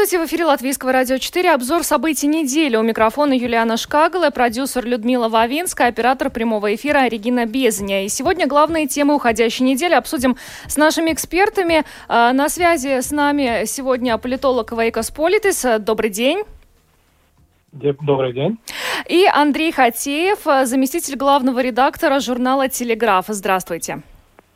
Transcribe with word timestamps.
Здравствуйте, 0.00 0.24
в 0.24 0.28
эфире 0.28 0.44
Латвийского 0.46 0.92
радио 0.92 1.18
4. 1.18 1.52
Обзор 1.52 1.84
событий 1.84 2.26
недели. 2.26 2.74
У 2.74 2.82
микрофона 2.82 3.34
Юлиана 3.34 3.76
Шкагала, 3.76 4.30
продюсер 4.30 4.86
Людмила 4.86 5.28
Вавинская, 5.28 5.88
оператор 5.88 6.30
прямого 6.30 6.74
эфира 6.74 7.06
Регина 7.06 7.44
Безня. 7.44 8.06
И 8.06 8.08
сегодня 8.08 8.46
главные 8.46 8.86
темы 8.86 9.14
уходящей 9.14 9.66
недели 9.66 9.92
обсудим 9.92 10.38
с 10.66 10.78
нашими 10.78 11.12
экспертами. 11.12 11.84
А, 12.08 12.32
на 12.32 12.48
связи 12.48 13.02
с 13.02 13.10
нами 13.10 13.66
сегодня 13.66 14.16
политолог 14.16 14.72
Вейко 14.72 15.10
Сполитис. 15.10 15.66
Добрый 15.80 16.08
день. 16.08 16.44
Добрый 17.72 18.32
день. 18.32 18.58
И 19.06 19.26
Андрей 19.30 19.70
Хатеев, 19.70 20.38
заместитель 20.66 21.16
главного 21.16 21.60
редактора 21.60 22.20
журнала 22.20 22.70
«Телеграф». 22.70 23.26
Здравствуйте. 23.28 24.00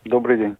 Добрый 0.04 0.36
день. 0.36 0.56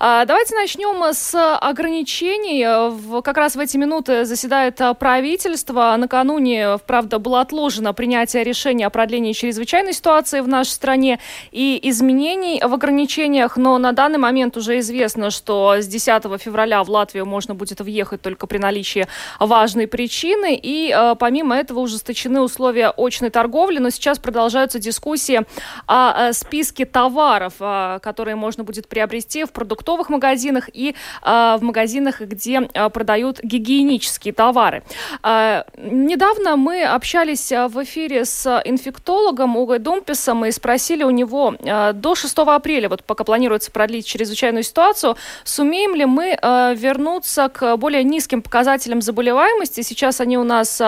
А, 0.00 0.24
давайте 0.24 0.56
начнем 0.56 1.00
с 1.12 1.56
ограничений. 1.56 3.22
Как 3.22 3.36
раз 3.36 3.54
в 3.54 3.60
эти 3.60 3.76
минуты 3.76 4.24
заседает 4.24 4.80
правительство. 4.98 5.94
Накануне, 5.96 6.78
правда, 6.84 7.20
было 7.20 7.40
отложено 7.40 7.92
принятие 7.92 8.42
решения 8.42 8.86
о 8.86 8.90
продлении 8.90 9.32
чрезвычайной 9.34 9.92
ситуации 9.92 10.40
в 10.40 10.48
нашей 10.48 10.70
стране 10.70 11.20
и 11.52 11.78
изменений 11.84 12.60
в 12.60 12.74
ограничениях, 12.74 13.56
но 13.56 13.78
на 13.78 13.92
данный 13.92 14.18
момент 14.18 14.56
уже 14.56 14.80
известно, 14.80 15.30
что 15.30 15.76
с 15.78 15.86
10 15.86 16.24
февраля 16.40 16.82
в 16.82 16.90
Латвию 16.90 17.24
можно 17.24 17.54
будет 17.54 17.80
въехать 17.80 18.20
только 18.20 18.48
при 18.48 18.58
наличии 18.58 19.06
важной 19.38 19.86
причины, 19.86 20.58
и 20.60 20.92
э, 20.92 21.14
помимо 21.16 21.56
этого 21.56 21.78
ужесточены 21.80 22.40
условия 22.40 22.92
очной 22.96 23.30
торговли, 23.30 23.78
но 23.78 23.90
сейчас 23.90 24.18
продолжаются 24.18 24.80
дискуссии 24.80 25.42
о, 25.86 26.32
списке 26.32 26.84
товаров, 26.84 27.54
которые 28.02 28.34
можно 28.34 28.64
будет 28.64 28.87
приобрести 28.88 29.44
в 29.44 29.52
продуктовых 29.52 30.08
магазинах 30.08 30.68
и 30.72 30.94
э, 31.22 31.56
в 31.58 31.62
магазинах, 31.62 32.20
где 32.20 32.68
э, 32.72 32.88
продают 32.90 33.40
гигиенические 33.42 34.34
товары. 34.34 34.82
Э, 35.22 35.64
недавно 35.76 36.56
мы 36.56 36.84
общались 36.84 37.50
в 37.50 37.82
эфире 37.82 38.24
с 38.24 38.62
инфектологом 38.64 39.56
Угой 39.56 39.78
Думписом 39.78 40.44
и 40.44 40.50
спросили 40.50 41.04
у 41.04 41.10
него 41.10 41.54
э, 41.58 41.92
до 41.92 42.14
6 42.14 42.38
апреля, 42.38 42.88
вот 42.88 43.04
пока 43.04 43.24
планируется 43.24 43.70
продлить 43.70 44.06
чрезвычайную 44.06 44.62
ситуацию, 44.62 45.16
сумеем 45.44 45.94
ли 45.94 46.04
мы 46.04 46.36
э, 46.40 46.74
вернуться 46.74 47.48
к 47.48 47.76
более 47.76 48.04
низким 48.04 48.42
показателям 48.42 49.02
заболеваемости. 49.02 49.82
Сейчас 49.82 50.20
они 50.20 50.38
у 50.38 50.44
нас 50.44 50.80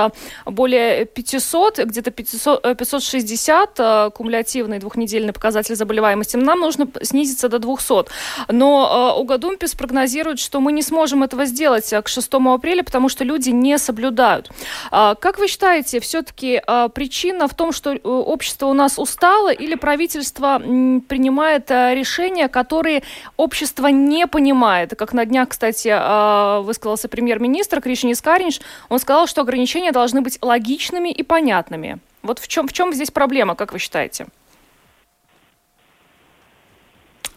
более 0.47 1.05
500, 1.05 1.79
где-то 1.79 2.11
500, 2.11 2.77
560 2.77 3.71
э, 3.79 4.11
кумулятивный 4.15 4.79
двухнедельный 4.79 5.33
показатель 5.33 5.75
заболеваемости. 5.75 6.37
Нам 6.37 6.61
нужно 6.61 6.89
снизиться 7.03 7.49
до 7.49 7.59
200. 7.59 7.90
200. 7.91 8.11
Но 8.49 9.15
э, 9.17 9.21
Угадумпис 9.21 9.75
прогнозирует, 9.75 10.39
что 10.39 10.61
мы 10.61 10.73
не 10.73 10.83
сможем 10.83 11.23
этого 11.23 11.45
сделать 11.45 11.93
э, 11.93 12.03
к 12.03 12.09
6 12.09 12.33
апреля, 12.33 12.83
потому 12.83 13.09
что 13.09 13.25
люди 13.25 13.51
не 13.51 13.79
соблюдают. 13.79 14.51
Э, 14.93 15.15
как 15.21 15.39
вы 15.39 15.49
считаете, 15.49 16.01
все-таки 16.01 16.63
причина 16.95 17.49
в 17.49 17.55
том, 17.55 17.73
что 17.73 17.93
общество 18.03 18.67
у 18.67 18.75
нас 18.75 18.99
устало 18.99 19.53
или 19.53 19.75
правительство 19.75 20.59
принимает 20.59 21.71
решения, 21.71 22.49
которые 22.49 23.03
общество 23.37 23.89
не 23.89 24.27
понимает? 24.27 24.95
Как 24.97 25.13
на 25.13 25.25
днях, 25.25 25.49
кстати, 25.49 26.63
высказался 26.63 27.09
премьер-министр 27.09 27.81
Кришни 27.81 28.13
Скаринч, 28.13 28.61
он 28.89 28.99
сказал, 28.99 29.27
что 29.27 29.41
ограничения 29.41 29.93
должны 29.93 30.21
быть 30.21 30.39
логичными 30.43 31.11
и 31.11 31.23
понятными. 31.23 31.99
Вот 32.23 32.39
в 32.39 32.49
чем, 32.49 32.69
в 32.69 32.73
чем 32.73 32.93
здесь 32.93 33.11
проблема, 33.11 33.55
как 33.55 33.73
вы 33.73 33.79
считаете? 33.79 34.27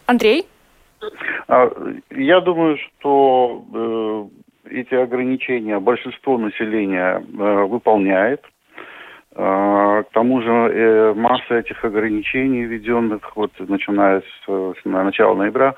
Андрей? 0.06 0.46
А, 1.48 1.70
я 2.10 2.40
думаю, 2.40 2.78
что 2.78 4.30
э, 4.70 4.70
эти 4.70 4.94
ограничения 4.94 5.78
большинство 5.78 6.38
населения 6.38 7.20
э, 7.20 7.64
выполняет. 7.64 8.44
Э, 9.34 10.04
к 10.08 10.12
тому 10.12 10.40
же 10.42 10.50
э, 10.50 11.14
масса 11.14 11.56
этих 11.56 11.84
ограничений, 11.84 12.64
введенных 12.64 13.36
вот 13.36 13.52
начиная 13.58 14.22
с, 14.46 14.74
начала 14.84 15.34
ноября, 15.34 15.74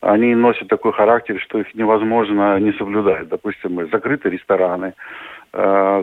они 0.00 0.34
носят 0.34 0.68
такой 0.68 0.92
характер, 0.92 1.40
что 1.40 1.58
их 1.58 1.74
невозможно 1.74 2.58
не 2.58 2.72
соблюдать. 2.72 3.28
Допустим, 3.28 3.88
закрыты 3.90 4.28
рестораны, 4.28 4.94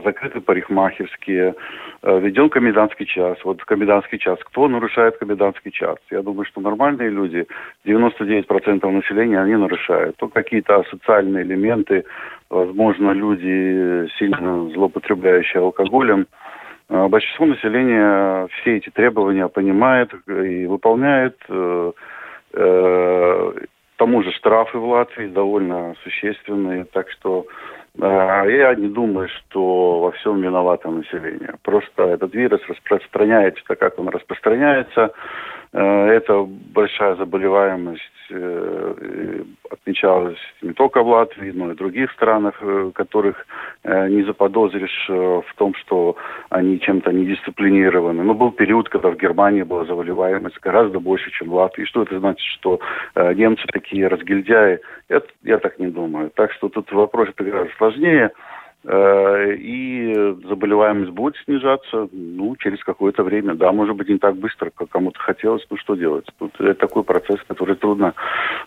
закрыты 0.04 0.42
парикмахерские, 0.42 1.56
э, 2.02 2.20
введен 2.20 2.50
комендантский 2.50 3.06
час. 3.06 3.38
Вот 3.44 3.64
комендантский 3.64 4.20
час. 4.20 4.40
Кто 4.44 4.68
нарушает 4.68 5.18
комендантский 5.18 5.72
час? 5.72 5.98
Я 6.12 6.22
думаю, 6.22 6.46
что 6.46 6.62
нормальные 6.62 7.10
люди, 7.10 7.46
99% 7.86 8.92
населения, 8.92 9.40
они 9.40 9.56
нарушают. 9.56 10.16
То 10.18 10.28
какие-то 10.28 10.84
социальные 10.90 11.44
элементы, 11.44 12.04
возможно, 12.50 13.12
люди, 13.12 14.10
сильно 14.18 14.70
злоупотребляющие 14.72 15.62
алкоголем. 15.62 16.28
Э, 16.90 17.08
большинство 17.08 17.46
населения 17.46 18.48
все 18.48 18.78
эти 18.78 18.90
требования 18.90 19.48
понимает 19.48 20.12
и 20.28 20.66
выполняет. 20.66 21.38
Тому 23.98 24.22
же 24.22 24.32
штрафы 24.34 24.78
в 24.78 24.86
Латвии 24.86 25.28
довольно 25.28 25.96
существенные, 26.04 26.86
так 26.86 27.10
что 27.12 27.46
я 27.98 28.76
не 28.76 28.88
думаю, 28.88 29.30
что 29.30 30.00
во 30.00 30.12
всем 30.12 30.42
виновато 30.42 30.90
население. 30.90 31.56
Просто 31.62 32.04
этот 32.04 32.34
вирус 32.34 32.62
распространяется 32.68 33.64
так, 33.68 33.80
как 33.80 34.00
он 34.00 34.10
распространяется. 34.10 35.14
Э, 35.74 36.06
это 36.10 36.44
большая 36.44 37.16
заболеваемость 37.16 38.02
э, 38.30 39.44
отмечалась 39.72 40.38
не 40.62 40.74
только 40.74 41.02
в 41.02 41.08
Латвии, 41.08 41.52
но 41.52 41.72
и 41.72 41.74
в 41.74 41.78
других 41.78 42.12
странах, 42.12 42.56
э, 42.62 42.92
которых 42.94 43.46
не 43.86 44.24
заподозришь 44.24 45.10
в 45.10 45.56
том, 45.58 45.74
что 45.76 46.16
они 46.50 46.80
чем-то 46.80 47.12
недисциплинированы. 47.12 48.24
Но 48.24 48.34
был 48.34 48.52
период, 48.52 48.88
когда 48.88 49.10
в 49.10 49.18
Германии 49.18 49.64
была 49.64 49.84
заболеваемость 49.84 50.58
гораздо 50.62 51.02
больше, 51.02 51.32
чем 51.32 51.50
в 51.50 51.56
Латвии. 51.56 51.84
Что 51.84 52.04
это 52.04 52.18
значит, 52.18 52.46
что 52.46 52.80
немцы 53.16 53.66
такие 53.74 54.08
разгильдяи? 54.08 54.80
Я, 55.10 55.22
я 55.44 55.58
так 55.58 55.80
не 55.80 55.88
думаю. 55.88 56.32
Так 56.34 56.54
что 56.54 56.70
тут 56.70 56.90
вопрос 56.94 57.28
гораздо 57.38 57.74
сложнее. 57.78 58.32
Э, 58.86 59.54
и 59.56 60.14
заболеваемость 60.46 61.12
будет 61.12 61.36
снижаться, 61.46 62.10
ну, 62.12 62.56
через 62.58 62.84
какое-то 62.84 63.24
время. 63.24 63.56
Да, 63.56 63.72
может 63.72 63.96
быть, 63.96 64.10
не 64.10 64.18
так 64.18 64.36
быстро, 64.36 64.72
как 64.72 64.90
кому-то 64.90 65.18
хотелось, 65.20 65.66
ну, 65.70 65.78
что 65.78 65.96
делать? 65.96 66.26
Тут 66.38 66.60
это 66.60 66.74
такой 66.74 67.04
процесс, 67.04 67.40
который 67.48 67.76
трудно 67.76 68.14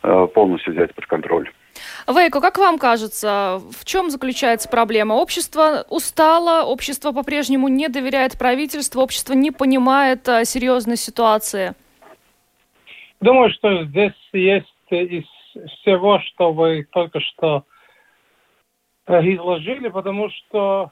э, 0.02 0.26
полностью 0.32 0.72
взять 0.72 0.94
под 0.94 1.04
контроль. 1.04 1.50
Вейко, 2.08 2.40
как 2.40 2.56
вам 2.56 2.78
кажется, 2.78 3.60
в 3.78 3.84
чем 3.84 4.08
заключается 4.08 4.70
проблема? 4.70 5.12
Общество 5.14 5.84
устало, 5.90 6.64
общество 6.64 7.12
по-прежнему 7.12 7.68
не 7.68 7.88
доверяет 7.88 8.38
правительству, 8.38 9.02
общество 9.02 9.34
не 9.34 9.50
понимает 9.50 10.26
а, 10.26 10.46
серьезной 10.46 10.96
ситуации? 10.96 11.74
Думаю, 13.20 13.50
что 13.50 13.84
здесь 13.84 14.14
есть 14.32 14.66
из 14.88 15.24
всего, 15.82 16.20
что 16.20 16.52
вы 16.52 16.86
только 16.90 17.20
что 17.20 17.64
Э, 17.66 17.75
изложили, 19.08 19.88
потому 19.88 20.30
что, 20.30 20.90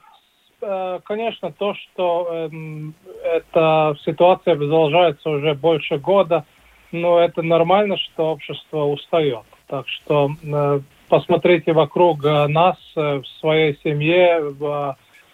э, 0.61 0.99
конечно, 1.03 1.51
то, 1.51 1.73
что 1.75 2.27
эм, 2.31 2.93
эта 3.23 3.95
ситуация 4.05 4.55
продолжается 4.55 5.29
уже 5.29 5.53
больше 5.53 5.97
года, 5.97 6.45
но 6.91 7.19
это 7.19 7.41
нормально, 7.41 7.97
что 7.97 8.31
общество 8.31 8.83
устает. 8.83 9.43
Так 9.67 9.87
что 9.87 10.31
э, 10.43 10.79
посмотрите 11.09 11.73
вокруг 11.73 12.23
нас, 12.23 12.77
в 12.95 13.23
своей 13.39 13.77
семье, 13.83 14.53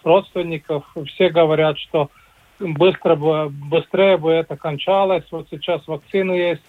родственников, 0.04 0.86
все 1.07 1.30
говорят, 1.30 1.77
что 1.77 2.10
быстро 2.60 3.16
бы, 3.16 3.50
быстрее 3.50 4.18
бы 4.18 4.31
это 4.31 4.56
кончалось. 4.56 5.25
Вот 5.31 5.48
сейчас 5.50 5.88
вакцины 5.88 6.34
есть, 6.34 6.62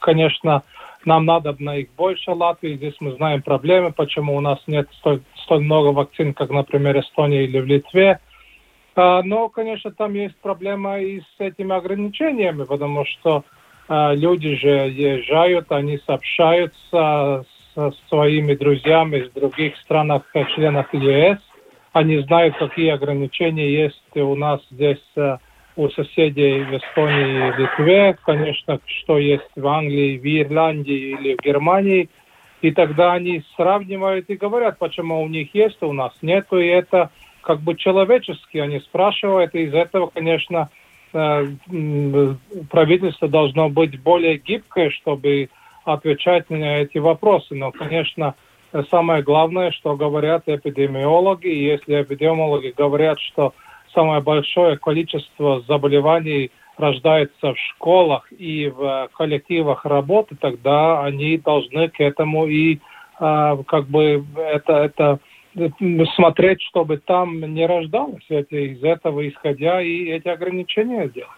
конечно, 0.00 0.62
нам 1.06 1.24
надо 1.24 1.54
на 1.58 1.76
их 1.76 1.88
больше 1.96 2.32
Латвии. 2.32 2.76
Здесь 2.76 2.96
мы 3.00 3.12
знаем 3.12 3.40
проблемы, 3.40 3.92
почему 3.92 4.36
у 4.36 4.40
нас 4.40 4.58
нет 4.66 4.88
столь, 4.98 5.22
столь 5.44 5.62
много 5.62 5.88
вакцин, 5.88 6.34
как, 6.34 6.50
например, 6.50 6.98
Эстонии 6.98 7.44
или 7.44 7.60
в 7.60 7.64
Литве. 7.64 8.20
А, 8.96 9.22
но, 9.22 9.48
конечно, 9.48 9.92
там 9.92 10.14
есть 10.14 10.36
проблема 10.36 11.00
и 11.00 11.20
с 11.20 11.34
этими 11.38 11.74
ограничениями, 11.74 12.64
потому 12.64 13.04
что 13.04 13.44
а, 13.88 14.14
люди 14.14 14.56
же 14.56 14.68
езжают, 14.68 15.70
они 15.70 15.98
сообщаются 15.98 17.44
со 17.74 17.92
своими 18.08 18.54
друзьями 18.54 19.18
из 19.18 19.30
других 19.30 19.76
странах, 19.78 20.22
членов 20.54 20.92
ЕС. 20.92 21.38
Они 21.92 22.18
знают, 22.18 22.56
какие 22.56 22.90
ограничения 22.90 23.70
есть 23.70 24.16
у 24.16 24.34
нас 24.34 24.60
здесь 24.70 25.02
у 25.76 25.90
соседей 25.90 26.62
в 26.62 26.76
Эстонии 26.76 27.48
и 27.48 27.60
Литве, 27.60 28.16
конечно, 28.24 28.80
что 28.86 29.18
есть 29.18 29.48
в 29.54 29.66
Англии, 29.66 30.18
в 30.18 30.24
Ирландии 30.24 31.16
или 31.18 31.34
в 31.34 31.44
Германии. 31.44 32.08
И 32.62 32.70
тогда 32.70 33.12
они 33.12 33.42
сравнивают 33.54 34.28
и 34.28 34.36
говорят, 34.36 34.78
почему 34.78 35.22
у 35.22 35.28
них 35.28 35.54
есть, 35.54 35.76
а 35.80 35.86
у 35.86 35.92
нас 35.92 36.12
нет. 36.22 36.46
И 36.52 36.66
это 36.66 37.10
как 37.42 37.60
бы 37.60 37.76
человечески 37.76 38.56
они 38.58 38.80
спрашивают. 38.80 39.54
И 39.54 39.64
из 39.64 39.74
этого, 39.74 40.08
конечно, 40.08 40.70
э, 41.12 41.46
правительство 42.70 43.28
должно 43.28 43.68
быть 43.68 44.00
более 44.00 44.38
гибкое, 44.38 44.90
чтобы 44.90 45.50
отвечать 45.84 46.48
на 46.48 46.78
эти 46.78 46.98
вопросы. 46.98 47.54
Но, 47.54 47.70
конечно, 47.70 48.34
самое 48.90 49.22
главное, 49.22 49.70
что 49.70 49.94
говорят 49.94 50.44
эпидемиологи, 50.46 51.48
и 51.48 51.64
если 51.64 52.02
эпидемиологи 52.02 52.74
говорят, 52.76 53.20
что 53.20 53.52
самое 53.96 54.20
большое 54.20 54.76
количество 54.76 55.62
заболеваний 55.62 56.52
рождается 56.76 57.54
в 57.54 57.58
школах 57.70 58.30
и 58.30 58.68
в 58.68 59.08
коллективах 59.16 59.86
работы, 59.86 60.36
тогда 60.38 61.02
они 61.02 61.38
должны 61.38 61.88
к 61.88 61.98
этому 62.00 62.46
и 62.46 62.78
а, 63.18 63.56
как 63.64 63.86
бы 63.88 64.24
это, 64.36 64.74
это 64.74 65.18
смотреть, 66.14 66.60
чтобы 66.62 66.98
там 66.98 67.40
не 67.54 67.66
рождалось 67.66 68.26
это, 68.28 68.56
из 68.56 68.84
этого 68.84 69.26
исходя 69.26 69.80
и 69.80 70.04
эти 70.10 70.28
ограничения 70.28 71.08
делать. 71.08 71.30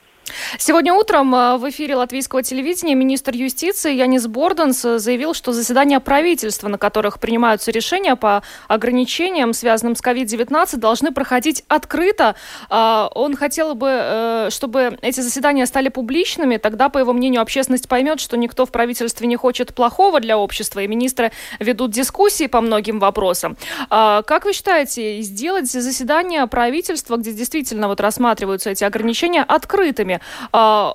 Сегодня 0.56 0.94
утром 0.94 1.34
э, 1.34 1.56
в 1.58 1.68
эфире 1.68 1.96
латвийского 1.96 2.42
телевидения 2.42 2.94
министр 2.94 3.34
юстиции 3.34 3.94
Янис 3.94 4.26
Борденс 4.26 4.82
э, 4.84 4.98
заявил, 4.98 5.34
что 5.34 5.52
заседания 5.52 6.00
правительства, 6.00 6.68
на 6.68 6.78
которых 6.78 7.20
принимаются 7.20 7.70
решения 7.70 8.16
по 8.16 8.42
ограничениям, 8.66 9.52
связанным 9.52 9.94
с 9.94 10.02
COVID-19, 10.02 10.76
должны 10.76 11.12
проходить 11.12 11.64
открыто. 11.68 12.34
А, 12.70 13.10
он 13.14 13.36
хотел 13.36 13.74
бы, 13.74 13.88
э, 13.90 14.48
чтобы 14.50 14.98
эти 15.02 15.20
заседания 15.20 15.66
стали 15.66 15.88
публичными, 15.88 16.56
тогда, 16.56 16.88
по 16.88 16.98
его 16.98 17.12
мнению, 17.12 17.42
общественность 17.42 17.88
поймет, 17.88 18.20
что 18.20 18.36
никто 18.36 18.64
в 18.64 18.72
правительстве 18.72 19.26
не 19.26 19.36
хочет 19.36 19.74
плохого 19.74 20.20
для 20.20 20.38
общества, 20.38 20.80
и 20.80 20.86
министры 20.86 21.30
ведут 21.58 21.90
дискуссии 21.90 22.46
по 22.46 22.60
многим 22.60 23.00
вопросам. 23.00 23.56
А, 23.90 24.22
как 24.22 24.46
вы 24.46 24.54
считаете, 24.54 25.20
сделать 25.20 25.70
заседания 25.70 26.46
правительства, 26.46 27.16
где 27.16 27.32
действительно 27.32 27.88
вот 27.88 28.00
рассматриваются 28.00 28.70
эти 28.70 28.84
ограничения, 28.84 29.42
открытыми? 29.42 30.20
А, 30.52 30.94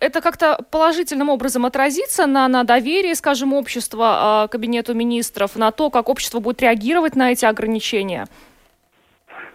это 0.00 0.20
как-то 0.20 0.58
положительным 0.70 1.28
образом 1.28 1.66
отразится 1.66 2.26
на, 2.26 2.48
на 2.48 2.64
доверие, 2.64 3.14
скажем, 3.14 3.52
общества 3.52 4.48
кабинету 4.50 4.94
министров, 4.94 5.56
на 5.56 5.70
то, 5.70 5.90
как 5.90 6.08
общество 6.08 6.40
будет 6.40 6.62
реагировать 6.62 7.16
на 7.16 7.32
эти 7.32 7.44
ограничения? 7.44 8.26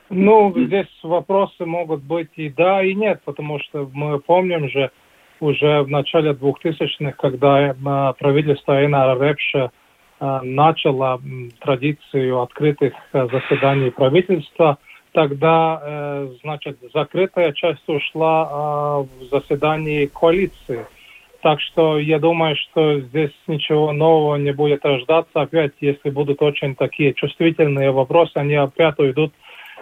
Ну, 0.10 0.52
здесь 0.56 0.88
вопросы 1.04 1.66
могут 1.66 2.02
быть 2.02 2.32
и 2.36 2.50
да, 2.50 2.84
и 2.84 2.96
нет, 2.96 3.22
потому 3.26 3.60
что 3.60 3.90
мы 3.94 4.20
помним 4.20 4.68
же 4.70 4.92
уже 5.40 5.84
в 5.84 5.90
начале 5.90 6.32
2000-х, 6.32 7.12
когда 7.12 7.76
правительство 8.18 8.82
Эйнара 8.82 9.22
Репша 9.22 9.72
начало 10.20 11.22
традицию 11.60 12.42
открытых 12.42 12.94
заседаний 13.14 13.92
правительства– 13.92 14.80
тогда, 15.12 15.82
э, 15.82 16.30
значит, 16.42 16.78
закрытая 16.94 17.52
часть 17.54 17.88
ушла 17.88 18.50
э, 18.50 19.24
в 19.24 19.30
заседании 19.30 20.06
коалиции. 20.06 20.86
Так 21.42 21.62
что 21.62 21.98
я 21.98 22.20
думаю, 22.20 22.56
что 22.58 23.00
здесь 23.00 23.32
ничего 23.48 23.94
нового 23.94 24.36
не 24.36 24.52
будет 24.52 24.84
рождаться. 24.84 25.42
Опять, 25.42 25.72
если 25.80 26.10
будут 26.10 26.42
очень 26.42 26.76
такие 26.76 27.14
чувствительные 27.14 27.92
вопросы, 27.92 28.34
они 28.36 28.56
опять 28.56 29.00
уйдут 29.00 29.34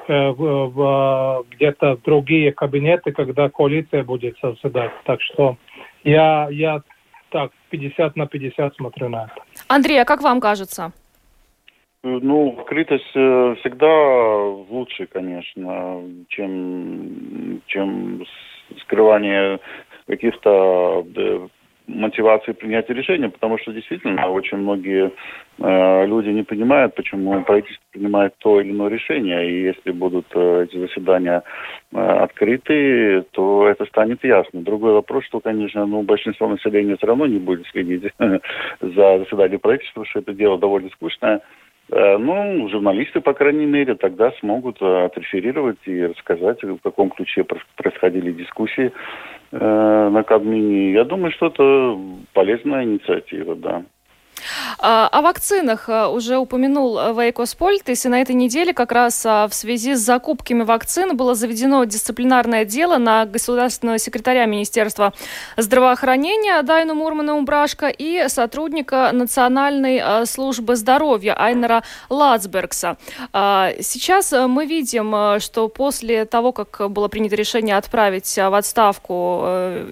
э, 0.07 0.29
в, 0.29 0.69
в, 0.69 1.45
где-то 1.49 1.95
в 1.95 2.03
другие 2.03 2.51
кабинеты, 2.51 3.11
когда 3.11 3.49
коалиция 3.49 4.03
будет 4.03 4.37
заседать. 4.41 4.91
Так 5.05 5.21
что 5.21 5.57
я, 6.03 6.47
я 6.51 6.81
так 7.29 7.51
50 7.71 8.15
на 8.15 8.27
50 8.27 8.75
смотрю 8.75 9.09
на 9.09 9.25
это. 9.25 9.33
Андрей, 9.67 10.01
а 10.01 10.05
как 10.05 10.21
вам 10.21 10.39
кажется? 10.39 10.93
Ну, 12.03 12.59
открытость 12.59 13.11
э, 13.15 13.55
всегда 13.59 14.37
лучше, 14.69 15.07
конечно, 15.07 16.03
чем, 16.29 17.61
чем 17.65 18.23
скрывание 18.81 19.59
каких-то 20.05 21.05
мотивации 21.87 22.51
принятия 22.51 22.93
решения, 22.93 23.29
потому 23.29 23.57
что 23.57 23.71
действительно 23.71 24.29
очень 24.29 24.57
многие 24.57 25.11
э, 25.57 26.05
люди 26.05 26.29
не 26.29 26.43
понимают, 26.43 26.95
почему 26.95 27.41
правительство 27.43 27.83
принимает 27.91 28.33
то 28.39 28.59
или 28.59 28.71
иное 28.71 28.89
решение. 28.89 29.49
И 29.49 29.63
если 29.63 29.91
будут 29.91 30.25
э, 30.35 30.65
эти 30.65 30.77
заседания 30.77 31.43
э, 31.93 31.97
открыты, 31.97 33.23
то 33.31 33.67
это 33.67 33.85
станет 33.85 34.23
ясно. 34.23 34.61
Другой 34.61 34.93
вопрос, 34.93 35.23
что, 35.25 35.39
конечно, 35.39 35.85
ну, 35.85 36.03
большинство 36.03 36.47
населения 36.49 36.97
все 36.97 37.07
равно 37.07 37.25
не 37.25 37.39
будет 37.39 37.65
следить 37.67 38.11
за 38.81 39.19
заседанием 39.19 39.59
правительства, 39.59 40.05
что 40.05 40.19
это 40.19 40.33
дело 40.33 40.59
довольно 40.59 40.89
скучное. 40.89 41.41
Э, 41.89 42.17
ну, 42.17 42.67
журналисты, 42.69 43.21
по 43.21 43.33
крайней 43.33 43.65
мере, 43.65 43.95
тогда 43.95 44.31
смогут 44.39 44.81
э, 44.81 45.05
отреферировать 45.05 45.77
и 45.85 46.05
рассказать, 46.05 46.61
в 46.61 46.79
каком 46.79 47.09
ключе 47.09 47.45
происходили 47.75 48.33
дискуссии 48.33 48.91
э, 49.51 50.09
на 50.09 50.23
Кабмине. 50.23 50.91
Я 50.91 51.05
думаю, 51.05 51.31
что 51.31 51.47
это 51.47 51.97
полезная 52.33 52.83
инициатива, 52.83 53.55
да. 53.55 53.83
А, 54.79 55.07
о 55.07 55.21
вакцинах 55.21 55.89
э, 55.89 56.05
уже 56.07 56.37
упомянул 56.37 56.99
э, 56.99 57.11
Вейко 57.11 57.55
Сполитис, 57.55 58.05
и 58.05 58.09
на 58.09 58.21
этой 58.21 58.35
неделе 58.35 58.73
как 58.73 58.91
раз 58.91 59.25
а, 59.25 59.47
в 59.47 59.53
связи 59.55 59.95
с 59.95 59.99
закупками 59.99 60.61
вакцин 60.61 61.17
было 61.17 61.33
заведено 61.33 61.83
дисциплинарное 61.85 62.63
дело 62.63 62.97
на 62.97 63.25
государственного 63.25 63.97
секретаря 63.97 64.45
Министерства 64.45 65.13
здравоохранения 65.55 66.61
Дайну 66.61 66.93
Мурмане-Умбрашко 66.93 67.87
и 67.87 68.27
сотрудника 68.27 69.09
Национальной 69.13 69.99
э, 70.03 70.25
службы 70.27 70.75
здоровья 70.75 71.33
Айнарса 71.33 71.83
Лацбергса. 72.09 72.97
А, 73.33 73.71
сейчас 73.81 74.31
мы 74.31 74.67
видим, 74.67 75.39
что 75.39 75.69
после 75.69 76.25
того, 76.25 76.51
как 76.51 76.91
было 76.91 77.07
принято 77.07 77.35
решение 77.35 77.77
отправить 77.77 78.31
в 78.35 78.53
отставку 78.53 79.43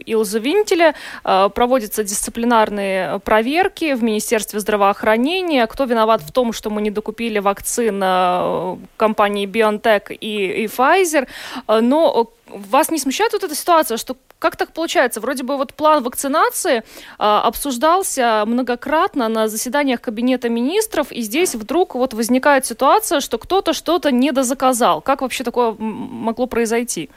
Илзу 0.05 0.39
Винтеля, 0.39 0.93
проводятся 1.23 2.03
дисциплинарные 2.03 3.19
проверки 3.19 3.93
в 3.93 4.03
Министерстве 4.03 4.59
здравоохранения 4.59 4.74
здравоохранения. 4.75 5.67
Кто 5.67 5.85
виноват 5.85 6.21
в 6.21 6.31
том, 6.31 6.53
что 6.53 6.69
мы 6.69 6.81
не 6.81 6.91
докупили 6.91 7.39
вакцин 7.39 8.01
э, 8.03 8.77
компании 8.97 9.47
BioNTech 9.47 10.13
и, 10.13 10.63
и 10.63 10.65
Pfizer. 10.65 11.27
Э, 11.67 11.79
но 11.81 12.31
вас 12.47 12.91
не 12.91 12.99
смущает 12.99 13.33
вот 13.33 13.43
эта 13.43 13.55
ситуация, 13.55 13.97
что 13.97 14.15
как 14.39 14.57
так 14.57 14.73
получается? 14.73 15.21
Вроде 15.21 15.43
бы 15.43 15.57
вот 15.57 15.73
план 15.73 16.03
вакцинации 16.03 16.83
а, 17.17 17.41
обсуждался 17.47 18.43
многократно 18.45 19.29
на 19.29 19.47
заседаниях 19.47 20.01
Кабинета 20.01 20.49
министров, 20.49 21.11
и 21.11 21.21
здесь 21.21 21.55
вдруг 21.55 21.95
вот 21.95 22.13
возникает 22.13 22.65
ситуация, 22.65 23.21
что 23.21 23.37
кто-то 23.37 23.73
что-то 23.73 24.11
недозаказал. 24.11 25.01
Как 25.01 25.21
вообще 25.21 25.43
такое 25.43 25.75
могло 25.79 26.47
произойти? 26.47 27.09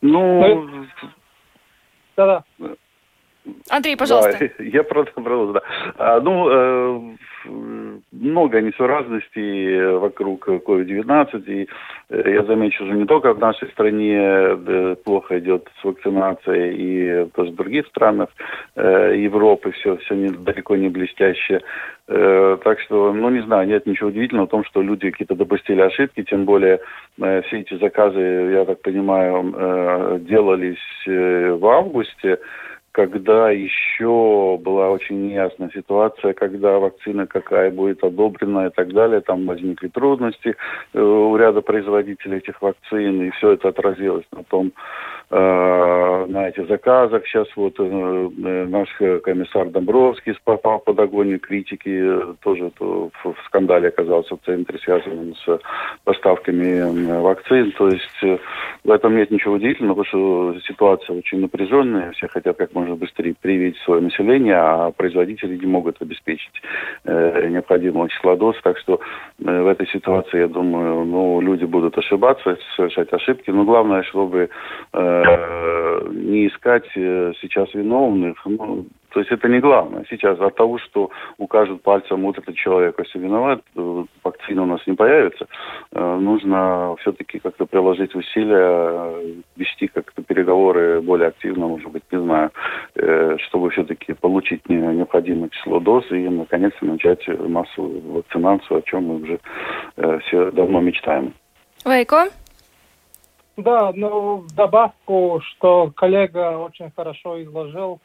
Ну, 0.00 0.86
да-да. 2.16 2.42
Андрей, 3.68 3.96
пожалуйста. 3.96 4.50
Да, 4.58 4.64
я 4.64 4.82
продолжу, 4.82 5.52
да. 5.52 5.62
А, 5.98 6.20
ну, 6.20 6.48
э, 6.48 7.16
много 8.12 8.60
несуразностей 8.60 9.96
вокруг 9.96 10.48
COVID-19, 10.48 11.44
и 11.46 11.68
э, 12.10 12.30
я 12.30 12.44
замечу, 12.44 12.84
что 12.84 12.94
не 12.94 13.04
только 13.04 13.34
в 13.34 13.38
нашей 13.38 13.68
стране 13.68 14.16
э, 14.16 14.96
плохо 15.04 15.38
идет 15.38 15.68
с 15.80 15.84
вакцинацией, 15.84 16.74
и 16.74 17.30
тоже 17.30 17.50
в 17.50 17.56
других 17.56 17.86
странах 17.88 18.30
э, 18.76 19.14
Европы 19.16 19.72
все, 19.72 19.96
все 19.98 20.14
не, 20.14 20.28
далеко 20.28 20.76
не 20.76 20.88
блестяще. 20.88 21.60
Э, 22.06 22.58
так 22.62 22.80
что, 22.80 23.12
ну, 23.12 23.28
не 23.30 23.42
знаю, 23.42 23.66
нет 23.66 23.86
ничего 23.86 24.08
удивительного 24.08 24.46
в 24.46 24.50
том, 24.50 24.64
что 24.64 24.82
люди 24.82 25.10
какие-то 25.10 25.34
допустили 25.34 25.80
ошибки, 25.80 26.22
тем 26.22 26.44
более 26.44 26.80
э, 27.20 27.42
все 27.42 27.60
эти 27.60 27.76
заказы, 27.78 28.20
я 28.20 28.64
так 28.64 28.80
понимаю, 28.82 29.54
э, 29.54 30.18
делались 30.20 31.06
э, 31.06 31.52
в 31.52 31.66
августе, 31.66 32.38
когда 32.94 33.50
еще 33.50 34.56
была 34.62 34.90
очень 34.90 35.26
неясная 35.26 35.68
ситуация, 35.74 36.32
когда 36.32 36.78
вакцина 36.78 37.26
какая 37.26 37.72
будет 37.72 38.04
одобрена 38.04 38.68
и 38.68 38.70
так 38.70 38.92
далее, 38.92 39.20
там 39.20 39.46
возникли 39.46 39.88
трудности 39.88 40.54
э, 40.92 41.00
у 41.00 41.36
ряда 41.36 41.60
производителей 41.60 42.38
этих 42.38 42.62
вакцин, 42.62 43.22
и 43.22 43.30
все 43.30 43.50
это 43.54 43.70
отразилось 43.70 44.26
на 44.30 44.44
том, 44.44 44.70
э, 45.28 46.26
на 46.28 46.48
этих 46.48 46.68
заказах. 46.68 47.26
Сейчас 47.26 47.48
вот 47.56 47.74
э, 47.80 47.82
наш 47.82 48.88
комиссар 49.24 49.70
Домбровский 49.70 50.36
попал 50.44 50.78
под 50.78 51.00
огонь 51.00 51.40
критики, 51.40 52.00
тоже 52.44 52.70
в 52.78 53.34
скандале 53.46 53.88
оказался 53.88 54.36
в 54.36 54.40
центре, 54.46 54.78
связанном 54.78 55.34
с 55.34 55.58
поставками 56.04 57.20
вакцин. 57.20 57.72
То 57.72 57.88
есть 57.88 58.44
в 58.84 58.90
этом 58.90 59.16
нет 59.16 59.32
ничего 59.32 59.54
удивительного, 59.54 60.04
потому 60.04 60.52
что 60.52 60.60
ситуация 60.60 61.16
очень 61.16 61.40
напряженная, 61.40 62.12
все 62.12 62.28
хотят 62.28 62.56
как 62.56 62.72
можно 62.72 62.83
можно 62.84 62.96
быстрее 62.96 63.34
привить 63.40 63.76
свое 63.78 64.02
население, 64.02 64.56
а 64.56 64.90
производители 64.90 65.56
не 65.56 65.66
могут 65.66 66.02
обеспечить 66.02 66.62
э, 67.04 67.48
необходимого 67.48 68.08
числа 68.08 68.36
доз. 68.36 68.56
Так 68.62 68.78
что 68.78 69.00
э, 69.38 69.62
в 69.62 69.66
этой 69.66 69.86
ситуации, 69.88 70.40
я 70.40 70.48
думаю, 70.48 71.04
ну, 71.04 71.40
люди 71.40 71.64
будут 71.64 71.96
ошибаться, 71.96 72.58
совершать 72.76 73.12
ошибки. 73.12 73.50
Но 73.50 73.64
главное, 73.64 74.02
чтобы 74.02 74.50
э, 74.92 76.08
не 76.12 76.48
искать 76.48 76.86
э, 76.94 77.32
сейчас 77.40 77.72
виновных. 77.74 78.36
Ну, 78.44 78.86
то 79.14 79.20
есть 79.20 79.30
это 79.30 79.48
не 79.48 79.60
главное. 79.60 80.04
Сейчас 80.10 80.40
от 80.40 80.56
того, 80.56 80.78
что 80.78 81.10
укажут 81.38 81.82
пальцем, 81.82 82.22
вот 82.22 82.36
этот 82.36 82.56
человек 82.56 83.00
все 83.04 83.18
виноват, 83.18 83.60
э, 83.76 84.04
вакцина 84.24 84.62
у 84.62 84.66
нас 84.66 84.80
не 84.86 84.94
появится, 84.94 85.44
э, 85.44 85.46
нужно 85.94 86.96
все-таки 87.00 87.38
как-то 87.38 87.66
приложить 87.66 88.14
усилия, 88.14 89.34
вести 89.56 89.86
как-то 89.86 90.22
переговоры 90.22 91.00
более 91.00 91.28
активно, 91.28 91.68
может 91.68 91.90
быть, 91.90 92.02
не 92.10 92.20
знаю, 92.20 92.50
э, 92.94 93.36
чтобы 93.46 93.70
все-таки 93.70 94.12
получить 94.12 94.68
необходимое 94.68 95.50
число 95.50 95.80
доз 95.80 96.04
и, 96.10 96.28
наконец-то, 96.28 96.84
начать 96.84 97.26
массовую 97.28 98.00
вакцинацию, 98.12 98.78
о 98.78 98.82
чем 98.82 99.04
мы 99.04 99.14
уже 99.22 99.40
все 100.22 100.50
давно 100.50 100.80
мечтаем. 100.80 101.34
Вейко? 101.84 102.30
Да, 103.56 103.92
ну, 103.94 104.38
в 104.38 104.54
добавку, 104.54 105.40
что 105.44 105.92
коллега 105.94 106.58
очень 106.58 106.90
хорошо 106.90 107.40
изложил, 107.42 108.00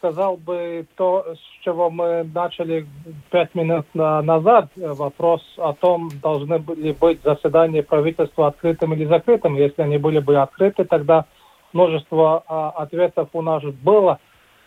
сказал 0.00 0.38
бы 0.38 0.86
то, 0.96 1.26
с 1.34 1.64
чего 1.64 1.90
мы 1.90 2.24
начали 2.34 2.86
пять 3.30 3.54
минут 3.54 3.86
назад, 3.94 4.70
вопрос 4.74 5.42
о 5.58 5.74
том, 5.74 6.08
должны 6.22 6.62
ли 6.76 6.92
быть 6.92 7.22
заседания 7.22 7.82
правительства 7.82 8.48
открытым 8.48 8.94
или 8.94 9.04
закрытым. 9.04 9.56
Если 9.56 9.82
они 9.82 9.98
были 9.98 10.18
бы 10.18 10.38
открыты, 10.38 10.84
тогда 10.84 11.26
множество 11.74 12.42
а, 12.48 12.70
ответов 12.70 13.28
у 13.34 13.42
нас 13.42 13.62
было, 13.62 14.18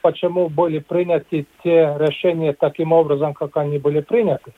почему 0.03 0.49
были 0.49 0.77
приняты 0.77 1.47
те 1.63 1.95
решения 1.97 2.53
таким 2.53 2.91
образом, 2.91 3.33
как 3.33 3.57
они 3.57 3.79
были 3.79 4.01
приняты. 4.01 4.53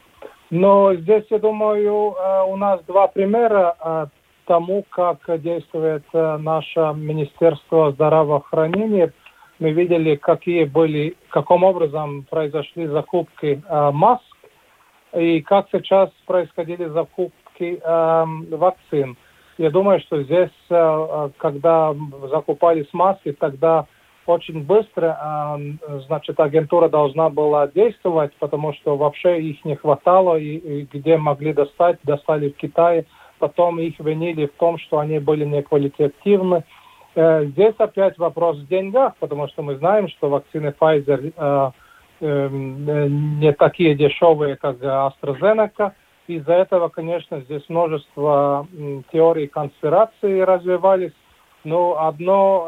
Но 0.49 0.93
здесь, 0.93 1.23
я 1.29 1.39
думаю, 1.39 2.15
а, 2.19 2.43
у 2.43 2.57
нас 2.57 2.81
два 2.85 3.07
примера 3.07 3.75
а, 3.79 4.07
тому, 4.45 4.83
как 4.89 5.19
действует 5.41 6.03
наше 6.13 6.93
Министерство 6.95 7.93
здравоохранения– 7.93 9.13
мы 9.59 9.71
видели, 9.71 10.15
какие 10.15 10.65
были, 10.65 11.15
каким 11.29 11.63
образом 11.63 12.25
произошли 12.29 12.87
закупки 12.87 13.61
э, 13.67 13.91
маск 13.91 14.23
и 15.15 15.41
как 15.41 15.67
сейчас 15.71 16.09
происходили 16.25 16.85
закупки 16.85 17.79
э, 17.81 18.25
вакцин. 18.51 19.15
Я 19.57 19.69
думаю, 19.69 20.01
что 20.01 20.21
здесь, 20.23 20.51
э, 20.69 20.75
э 20.75 21.29
когда 21.37 21.95
закупались 22.29 22.87
маски, 22.91 23.31
тогда 23.31 23.87
очень 24.25 24.63
быстро, 24.63 25.17
э, 25.87 25.99
значит, 26.07 26.39
агентура 26.39 26.89
должна 26.89 27.29
была 27.29 27.67
действовать, 27.67 28.33
потому 28.39 28.73
что 28.73 28.97
вообще 28.97 29.41
их 29.41 29.63
не 29.63 29.75
хватало, 29.75 30.35
и, 30.37 30.57
и 30.57 30.87
где 30.91 31.15
могли 31.17 31.53
достать, 31.53 31.97
достали 32.03 32.49
в 32.49 32.57
Китае. 32.57 33.05
Потом 33.39 33.79
их 33.79 33.99
винили 33.99 34.47
в 34.47 34.53
том, 34.53 34.77
что 34.79 34.99
они 34.99 35.19
были 35.19 35.45
неквалитативны. 35.45 36.57
Э, 36.57 36.63
здесь 37.15 37.75
опять 37.77 38.17
вопрос 38.17 38.57
в 38.57 38.67
деньгах, 38.67 39.15
потому 39.19 39.47
что 39.47 39.63
мы 39.63 39.77
знаем, 39.77 40.09
что 40.09 40.29
вакцины 40.29 40.73
Pfizer 40.77 41.33
э, 41.35 41.71
эм, 42.25 42.89
э, 42.89 43.07
не 43.07 43.53
такие 43.53 43.95
дешевые, 43.95 44.57
как 44.57 44.81
AstraZeneca. 44.81 45.93
Из-за 46.27 46.53
этого, 46.53 46.89
конечно, 46.89 47.39
здесь 47.41 47.63
множество 47.69 48.67
теорий 49.13 49.47
конспирации 49.47 50.41
развивались. 50.41 51.13
Но 51.63 51.99
одно 51.99 52.67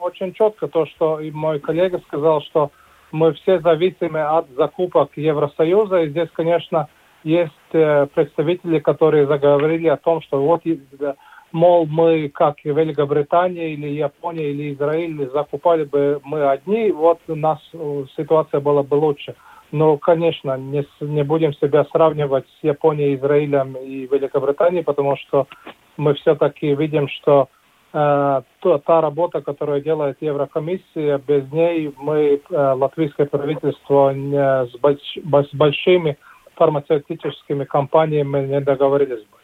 очень 0.00 0.32
четко, 0.34 0.66
то, 0.66 0.86
что 0.86 1.20
и 1.20 1.30
мой 1.30 1.60
коллега 1.60 2.00
сказал, 2.06 2.42
что 2.42 2.70
мы 3.12 3.32
все 3.34 3.60
зависимы 3.60 4.20
от 4.22 4.48
закупок 4.56 5.10
Евросоюза. 5.16 6.02
И 6.02 6.08
здесь, 6.08 6.28
конечно, 6.32 6.88
есть 7.22 7.52
представители, 7.70 8.78
которые 8.78 9.26
заговорили 9.26 9.88
о 9.88 9.96
том, 9.96 10.22
что 10.22 10.42
вот 10.42 10.62
мол, 11.56 11.86
мы, 11.86 12.28
как 12.28 12.56
и 12.64 12.68
Великобритания 12.70 13.72
или 13.72 13.88
Япония 13.88 14.50
или 14.50 14.74
Израиль, 14.74 15.30
закупали 15.32 15.84
бы 15.84 16.20
мы 16.22 16.48
одни, 16.48 16.92
вот 16.92 17.18
у 17.28 17.34
нас 17.34 17.58
э, 17.72 18.04
ситуация 18.16 18.60
была 18.60 18.82
бы 18.82 18.94
лучше. 18.94 19.34
Но, 19.72 19.96
конечно, 19.96 20.56
не, 20.56 20.86
не 21.00 21.24
будем 21.24 21.52
себя 21.54 21.84
сравнивать 21.86 22.44
с 22.60 22.64
Японией, 22.64 23.16
Израилем 23.16 23.74
и 23.76 24.06
Великобританией, 24.06 24.84
потому 24.84 25.16
что 25.16 25.46
мы 25.96 26.14
все-таки 26.14 26.74
видим, 26.74 27.08
что 27.08 27.48
э, 27.92 28.42
та, 28.60 28.78
та 28.78 29.00
работа, 29.00 29.40
которую 29.40 29.80
делает 29.80 30.18
Еврокомиссия, 30.20 31.18
без 31.26 31.50
ней 31.50 31.92
мы, 31.96 32.38
э, 32.38 32.72
латвийское 32.72 33.26
правительство, 33.26 34.10
не, 34.10 34.66
с, 34.66 34.78
больш, 34.78 35.00
с 35.50 35.54
большими 35.54 36.16
фармацевтическими 36.54 37.64
компаниями 37.64 38.46
не 38.46 38.60
договорились 38.60 39.24
бы. 39.24 39.36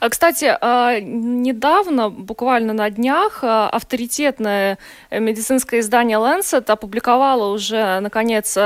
А, 0.00 0.08
кстати, 0.08 0.56
а, 0.60 0.98
недавно, 1.00 2.10
буквально 2.10 2.72
на 2.72 2.90
днях, 2.90 3.40
а, 3.42 3.68
авторитетное 3.68 4.78
медицинское 5.10 5.80
издание 5.80 6.18
Lancet 6.18 6.70
опубликовало 6.70 7.52
уже, 7.52 8.00
наконец, 8.00 8.58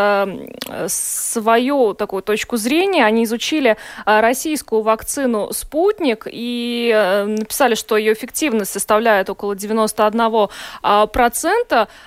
свою 0.86 1.94
такую 1.94 2.22
точку 2.22 2.56
зрения. 2.56 3.04
Они 3.04 3.24
изучили 3.24 3.76
российскую 4.04 4.82
вакцину 4.82 5.52
«Спутник» 5.52 6.26
и 6.30 7.24
написали, 7.26 7.74
что 7.74 7.96
ее 7.96 8.12
эффективность 8.12 8.72
составляет 8.72 9.30
около 9.30 9.54
91%. 9.54 10.48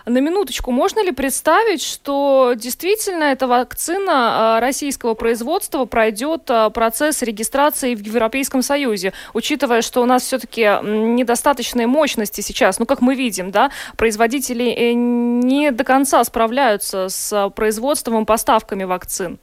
На 0.06 0.18
минуточку, 0.20 0.72
можно 0.72 1.04
ли 1.04 1.12
представить, 1.12 1.82
что 1.84 2.54
действительно 2.56 3.26
эта 3.26 3.48
вакцина 3.48 4.60
российского 4.62 5.14
производства 5.14 5.86
пройдет 5.86 6.50
процесс 6.74 7.22
регистрации 7.22 7.96
в 7.96 8.02
Европейском 8.02 8.62
Союзе? 8.62 8.89
Союзе, 8.90 9.14
учитывая, 9.34 9.82
что 9.82 10.02
у 10.02 10.06
нас 10.06 10.24
все-таки 10.24 10.62
недостаточные 10.62 11.88
мощности 11.88 12.42
сейчас, 12.42 12.80
ну, 12.80 12.86
как 12.86 13.02
мы 13.02 13.16
видим, 13.16 13.52
да, 13.52 13.70
производители 13.98 14.66
э, 14.66 14.94
не 14.94 15.72
до 15.72 15.84
конца 15.84 16.24
справляются 16.24 17.10
с 17.10 17.50
производством 17.56 18.24
и 18.24 18.26
поставками 18.26 18.84
вакцин? 18.84 19.38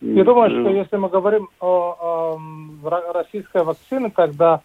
Я 0.00 0.24
думаю, 0.24 0.50
что 0.50 0.70
если 0.70 0.96
мы 0.96 1.08
говорим 1.08 1.48
о, 1.60 2.38
о 2.82 3.12
российской 3.12 3.64
вакцине, 3.64 4.12
тогда 4.14 4.60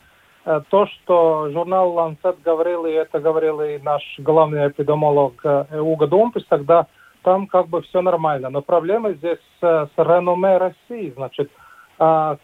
э, 0.46 0.62
то, 0.70 0.86
что 0.88 1.50
журнал 1.52 1.94
Lancet 1.94 2.38
говорил, 2.44 2.86
и 2.86 2.92
это 2.92 3.20
говорил 3.20 3.62
и 3.62 3.80
наш 3.80 4.04
главный 4.20 4.68
эпидемиолог 4.68 5.34
э, 5.44 5.80
Уго 5.80 6.06
Домпис, 6.06 6.46
тогда 6.50 6.88
там 7.24 7.48
как 7.48 7.68
бы 7.68 7.82
все 7.82 8.02
нормально. 8.02 8.50
Но 8.50 8.62
проблема 8.62 9.14
здесь 9.14 9.40
с, 9.60 9.90
реноме 9.98 10.58
России. 10.58 11.14
Значит, 11.16 11.50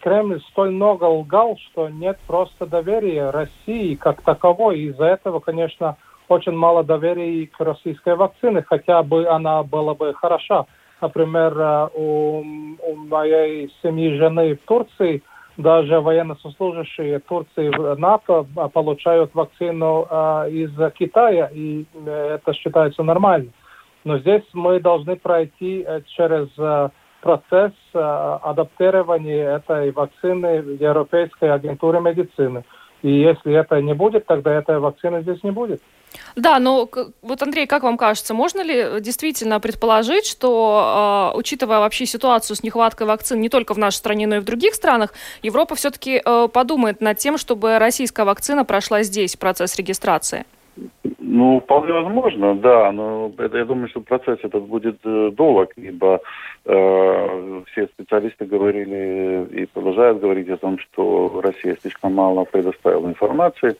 Кремль 0.02 0.40
столь 0.50 0.70
много 0.70 1.04
лгал, 1.04 1.56
что 1.58 1.88
нет 1.88 2.18
просто 2.26 2.66
доверия 2.66 3.30
России 3.30 3.94
как 3.94 4.22
таковой. 4.22 4.80
Из-за 4.80 5.04
этого, 5.04 5.40
конечно, 5.40 5.96
очень 6.28 6.52
мало 6.52 6.84
доверия 6.84 7.46
к 7.46 7.58
российской 7.60 8.14
вакцине, 8.14 8.62
хотя 8.62 9.02
бы 9.02 9.26
она 9.26 9.62
была 9.62 9.94
бы 9.94 10.14
хороша. 10.14 10.66
Например, 11.00 11.58
э, 11.58 11.88
у, 11.94 12.44
у 12.82 12.94
моей 13.08 13.72
семьи 13.82 14.16
жены 14.16 14.54
в 14.54 14.66
Турции 14.66 15.22
даже 15.56 16.00
военнослужащие 16.00 17.18
Турции 17.20 17.68
в 17.70 17.98
НАТО 17.98 18.46
получают 18.72 19.34
вакцину 19.34 20.06
э, 20.08 20.50
из 20.50 20.70
Китая, 20.94 21.50
и 21.52 21.84
э, 21.94 22.38
это 22.38 22.54
считается 22.54 23.02
нормально. 23.02 23.50
Но 24.04 24.18
здесь 24.18 24.44
мы 24.52 24.80
должны 24.80 25.16
пройти 25.16 25.86
через 26.16 26.48
процесс 27.20 27.72
э, 27.94 27.98
адаптирования 27.98 29.56
этой 29.56 29.90
вакцины 29.92 30.62
в 30.62 30.80
Европейской 30.80 31.50
агентуре 31.50 32.00
медицины. 32.00 32.64
И 33.02 33.10
если 33.10 33.54
это 33.54 33.80
не 33.80 33.94
будет, 33.94 34.26
тогда 34.26 34.52
этой 34.52 34.78
вакцины 34.78 35.22
здесь 35.22 35.42
не 35.42 35.50
будет. 35.50 35.80
Да, 36.36 36.58
но 36.58 36.88
вот, 37.22 37.42
Андрей, 37.42 37.66
как 37.66 37.82
вам 37.82 37.96
кажется, 37.96 38.34
можно 38.34 38.62
ли 38.62 39.00
действительно 39.00 39.60
предположить, 39.60 40.26
что, 40.26 41.32
э, 41.34 41.38
учитывая 41.38 41.78
вообще 41.78 42.06
ситуацию 42.06 42.56
с 42.56 42.62
нехваткой 42.62 43.06
вакцин 43.06 43.40
не 43.40 43.48
только 43.48 43.74
в 43.74 43.78
нашей 43.78 43.96
стране, 43.96 44.26
но 44.26 44.36
и 44.36 44.40
в 44.40 44.44
других 44.44 44.74
странах, 44.74 45.14
Европа 45.42 45.74
все-таки 45.74 46.20
э, 46.24 46.48
подумает 46.52 47.00
над 47.00 47.18
тем, 47.18 47.38
чтобы 47.38 47.78
российская 47.78 48.24
вакцина 48.24 48.64
прошла 48.64 49.02
здесь 49.02 49.36
процесс 49.36 49.76
регистрации? 49.76 50.44
Ну, 51.18 51.60
вполне 51.60 51.92
возможно, 51.92 52.54
да, 52.54 52.90
но 52.92 53.30
это, 53.38 53.58
я 53.58 53.64
думаю, 53.64 53.88
что 53.88 54.00
процесс 54.00 54.38
этот 54.42 54.64
будет 54.64 54.98
э, 55.04 55.30
долг, 55.32 55.72
ибо 55.76 56.20
э, 56.64 57.62
все 57.70 57.86
специалисты 57.86 58.46
говорили 58.46 59.46
и 59.50 59.66
продолжают 59.66 60.20
говорить 60.20 60.48
о 60.48 60.56
том, 60.56 60.78
что 60.78 61.40
Россия 61.42 61.76
слишком 61.80 62.14
мало 62.14 62.44
предоставила 62.44 63.06
информации 63.06 63.76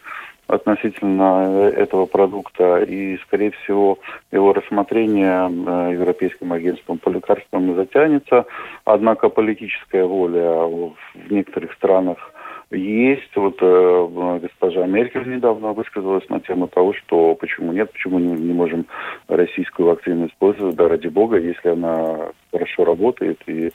относительно 0.47 1.71
этого 1.75 2.07
продукта, 2.07 2.83
и, 2.83 3.19
скорее 3.19 3.52
всего, 3.52 3.99
его 4.33 4.52
рассмотрение 4.52 5.49
э, 5.49 5.92
Европейским 5.92 6.52
агентством 6.52 6.99
по 6.99 7.09
лекарствам 7.09 7.75
затянется. 7.75 8.47
Однако 8.85 9.28
политическая 9.28 10.04
воля 10.04 10.66
в 10.66 10.95
некоторых 11.30 11.73
странах 11.75 12.19
есть. 12.71 13.35
Вот 13.37 13.57
э, 13.61 14.40
госпожа 14.80 14.87
Меркель 14.87 15.34
недавно 15.34 15.72
высказалась 15.72 16.28
на 16.28 16.40
тему 16.40 16.68
того, 16.68 16.92
что 16.94 17.34
почему 17.34 17.72
нет, 17.72 17.92
почему 17.92 18.18
не, 18.18 18.40
не 18.40 18.52
можем 18.52 18.87
российскую 19.28 19.88
вакцину 19.88 20.26
использовать, 20.26 20.76
да 20.76 20.88
ради 20.88 21.08
бога, 21.08 21.38
если 21.38 21.70
она 21.70 22.30
хорошо 22.52 22.84
работает 22.84 23.38
и 23.46 23.70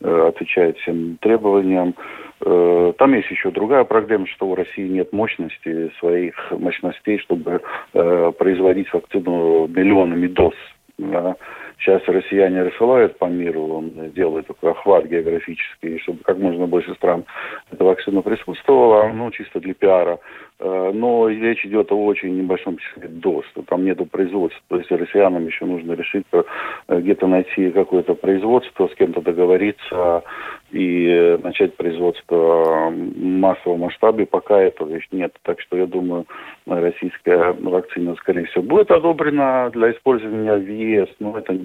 э, 0.00 0.28
отвечает 0.28 0.76
всем 0.78 1.16
требованиям. 1.20 1.94
Э, 2.40 2.92
там 2.98 3.14
есть 3.14 3.30
еще 3.30 3.50
другая 3.50 3.84
проблема, 3.84 4.26
что 4.26 4.48
у 4.48 4.54
России 4.54 4.88
нет 4.88 5.12
мощности, 5.12 5.90
своих 5.98 6.34
мощностей, 6.50 7.18
чтобы 7.18 7.60
э, 7.94 8.32
производить 8.38 8.92
вакцину 8.92 9.66
миллионами 9.68 10.26
доз. 10.26 10.54
Да. 10.98 11.36
Сейчас 11.78 12.02
россияне 12.08 12.64
рассылают 12.64 13.18
по 13.18 13.26
миру, 13.26 13.84
делают 14.14 14.48
такой 14.48 14.72
охват 14.72 15.06
географический, 15.06 16.00
чтобы 16.00 16.18
как 16.24 16.36
можно 16.38 16.66
больше 16.66 16.92
стран 16.94 17.24
эта 17.70 17.84
вакцина 17.84 18.20
присутствовала, 18.20 19.08
ну, 19.12 19.30
чисто 19.30 19.60
для 19.60 19.74
пиара. 19.74 20.18
Э, 20.60 20.90
но 20.92 21.28
речь 21.28 21.64
идет 21.64 21.92
о 21.92 22.04
очень 22.04 22.36
небольшом 22.36 22.78
числе 22.78 23.08
доз, 23.08 23.44
там 23.66 23.84
нету 23.84 24.06
производства. 24.06 24.60
То 24.68 24.78
есть 24.78 24.90
россиянам 24.90 25.46
еще 25.46 25.64
нужно 25.64 25.92
решить, 25.92 26.26
э, 26.32 26.42
где-то 26.88 27.28
найти 27.28 27.70
какое-то 27.70 28.14
производство, 28.14 28.88
с 28.88 28.94
кем-то 28.96 29.20
договориться 29.20 30.24
и 30.72 31.38
начать 31.42 31.76
производство 31.76 32.90
массовом 32.90 33.80
масштабе, 33.80 34.26
пока 34.26 34.60
этого 34.60 34.94
еще 34.94 35.06
нет. 35.12 35.36
Так 35.42 35.60
что 35.60 35.76
я 35.76 35.86
думаю, 35.86 36.26
российская 36.66 37.52
вакцина, 37.52 38.16
скорее 38.16 38.46
всего, 38.46 38.62
будет 38.62 38.90
одобрена 38.90 39.70
для 39.72 39.92
использования 39.92 40.56
в 40.56 40.68
ЕС, 40.68 41.08
но 41.20 41.38
это 41.38 41.56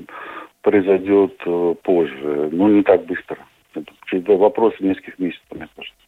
произойдет 0.61 1.33
э, 1.45 1.75
позже, 1.81 2.49
но 2.51 2.69
не 2.69 2.83
так 2.83 3.05
быстро. 3.05 3.37
Это 4.11 4.33
вопрос 4.33 4.75
нескольких 4.79 5.17
месяцев, 5.17 5.45
мне 5.51 5.67
кажется. 5.75 6.02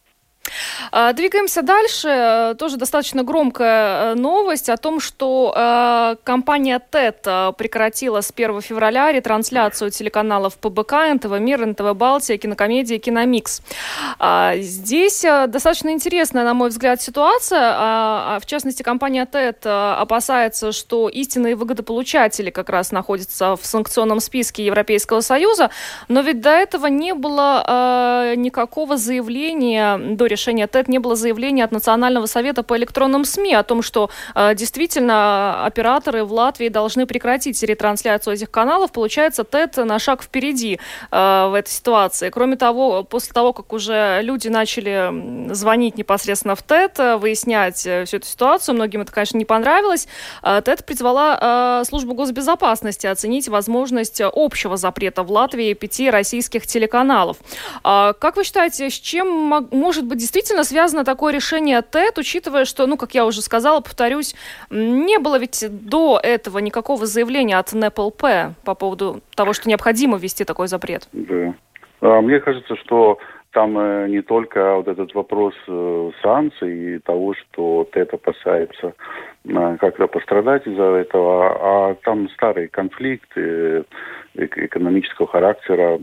А, 0.92 1.12
двигаемся 1.12 1.62
дальше. 1.62 2.54
Тоже 2.58 2.76
достаточно 2.76 3.22
громкая 3.22 4.12
э, 4.12 4.14
новость 4.14 4.68
о 4.68 4.76
том, 4.76 5.00
что 5.00 5.52
э, 5.54 6.16
компания 6.24 6.78
ТЭТ 6.78 7.26
э, 7.26 7.52
прекратила 7.56 8.20
с 8.20 8.30
1 8.34 8.60
февраля 8.62 9.12
ретрансляцию 9.12 9.90
телеканалов 9.90 10.56
ПБК, 10.58 11.14
НТВ 11.14 11.38
Мир, 11.38 11.66
НТВ 11.66 11.94
Балтия, 11.94 12.38
Кинокомедия, 12.38 12.98
Киномикс. 12.98 13.62
А, 14.18 14.56
здесь 14.56 15.22
достаточно 15.22 15.90
интересная, 15.90 16.44
на 16.44 16.54
мой 16.54 16.70
взгляд, 16.70 17.02
ситуация. 17.02 17.74
А, 17.76 18.38
в 18.40 18.46
частности, 18.46 18.82
компания 18.82 19.26
ТЭТ 19.26 19.66
опасается, 19.66 20.72
что 20.72 21.08
истинные 21.08 21.56
выгодополучатели 21.56 22.50
как 22.50 22.68
раз 22.68 22.92
находятся 22.92 23.56
в 23.56 23.64
санкционном 23.66 24.20
списке 24.20 24.64
Европейского 24.64 25.20
Союза, 25.20 25.70
но 26.08 26.20
ведь 26.20 26.40
до 26.40 26.50
этого 26.50 26.86
не 26.86 27.14
было 27.14 28.34
никакого 28.36 28.96
заявления 28.96 29.98
до 29.98 30.26
решения 30.26 30.45
ТЭТ 30.66 30.88
не 30.88 30.98
было 30.98 31.16
заявления 31.16 31.64
от 31.64 31.72
Национального 31.72 32.26
совета 32.26 32.62
по 32.62 32.76
электронным 32.76 33.24
СМИ 33.24 33.54
о 33.54 33.62
том, 33.62 33.82
что 33.82 34.10
э, 34.34 34.54
действительно 34.54 35.64
операторы 35.64 36.24
в 36.24 36.32
Латвии 36.32 36.68
должны 36.68 37.06
прекратить 37.06 37.62
ретрансляцию 37.62 38.34
этих 38.34 38.50
каналов. 38.50 38.92
Получается, 38.92 39.44
ТЭТ 39.44 39.76
на 39.78 39.98
шаг 39.98 40.22
впереди 40.22 40.78
э, 41.10 41.46
в 41.48 41.54
этой 41.54 41.70
ситуации. 41.70 42.30
Кроме 42.30 42.56
того, 42.56 43.02
после 43.04 43.32
того, 43.32 43.52
как 43.52 43.72
уже 43.72 44.20
люди 44.22 44.48
начали 44.48 45.52
звонить 45.52 45.96
непосредственно 45.98 46.54
в 46.54 46.62
ТЭТ, 46.62 46.98
э, 46.98 47.16
выяснять 47.16 47.86
э, 47.86 48.04
всю 48.04 48.18
эту 48.18 48.26
ситуацию, 48.26 48.74
многим 48.74 49.00
это, 49.02 49.12
конечно, 49.12 49.38
не 49.38 49.44
понравилось, 49.44 50.08
э, 50.42 50.62
ТЭТ 50.64 50.84
призвала 50.84 51.80
э, 51.80 51.84
службу 51.84 52.14
госбезопасности 52.14 53.06
оценить 53.06 53.48
возможность 53.48 54.20
общего 54.20 54.76
запрета 54.76 55.22
в 55.22 55.30
Латвии 55.30 55.72
пяти 55.74 56.10
российских 56.10 56.66
телеканалов. 56.66 57.36
Э, 57.84 58.12
как 58.18 58.36
вы 58.36 58.44
считаете, 58.44 58.90
с 58.90 58.94
чем 58.94 59.28
может 59.70 60.04
быть 60.04 60.18
действительно 60.18 60.35
связано 60.44 61.04
такое 61.04 61.32
решение 61.32 61.82
ТЭТ, 61.82 62.18
учитывая, 62.18 62.64
что, 62.64 62.86
ну, 62.86 62.96
как 62.96 63.14
я 63.14 63.24
уже 63.26 63.42
сказала, 63.42 63.80
повторюсь, 63.80 64.34
не 64.70 65.18
было 65.18 65.38
ведь 65.38 65.64
до 65.70 66.20
этого 66.22 66.58
никакого 66.58 67.06
заявления 67.06 67.58
от 67.58 67.72
НЭПЛП 67.72 68.56
по 68.64 68.74
поводу 68.74 69.20
того, 69.34 69.52
что 69.52 69.68
необходимо 69.68 70.18
ввести 70.18 70.44
такой 70.44 70.68
запрет? 70.68 71.08
Да. 71.12 71.54
А, 72.00 72.20
мне 72.20 72.40
кажется, 72.40 72.76
что 72.76 73.18
там 73.56 73.78
э, 73.78 74.08
не 74.08 74.20
только 74.20 74.74
вот 74.74 74.86
этот 74.86 75.14
вопрос 75.14 75.54
э, 75.66 76.10
санкций 76.22 76.96
и 76.96 76.98
того, 76.98 77.32
что 77.32 77.88
ТЭТ 77.90 78.12
опасается 78.12 78.92
э, 79.46 79.76
как-то 79.80 80.06
пострадать 80.08 80.66
из-за 80.66 80.82
этого, 80.82 81.56
а 81.58 81.94
там 82.02 82.28
старые 82.30 82.68
конфликты 82.68 83.84
экономического 84.34 85.26
характера 85.26 85.98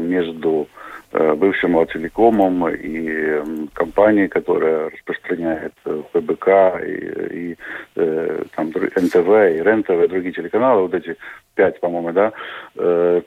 между 0.00 0.66
бывшим 1.12 1.76
Лателекомом 1.76 2.68
и 2.68 3.68
компанией, 3.74 4.28
которая 4.28 4.90
распространяет 4.90 5.72
э, 5.84 6.02
ПБК 6.12 6.80
и, 6.84 7.50
и 7.52 7.56
э, 7.96 8.44
там 8.56 8.68
НТВ 8.68 9.16
и 9.16 9.62
РЕНТВ 9.62 10.08
другие 10.08 10.32
телеканалы, 10.32 10.82
вот 10.82 10.94
эти 10.94 11.16
пять, 11.54 11.78
по-моему, 11.80 12.12
да, 12.12 12.32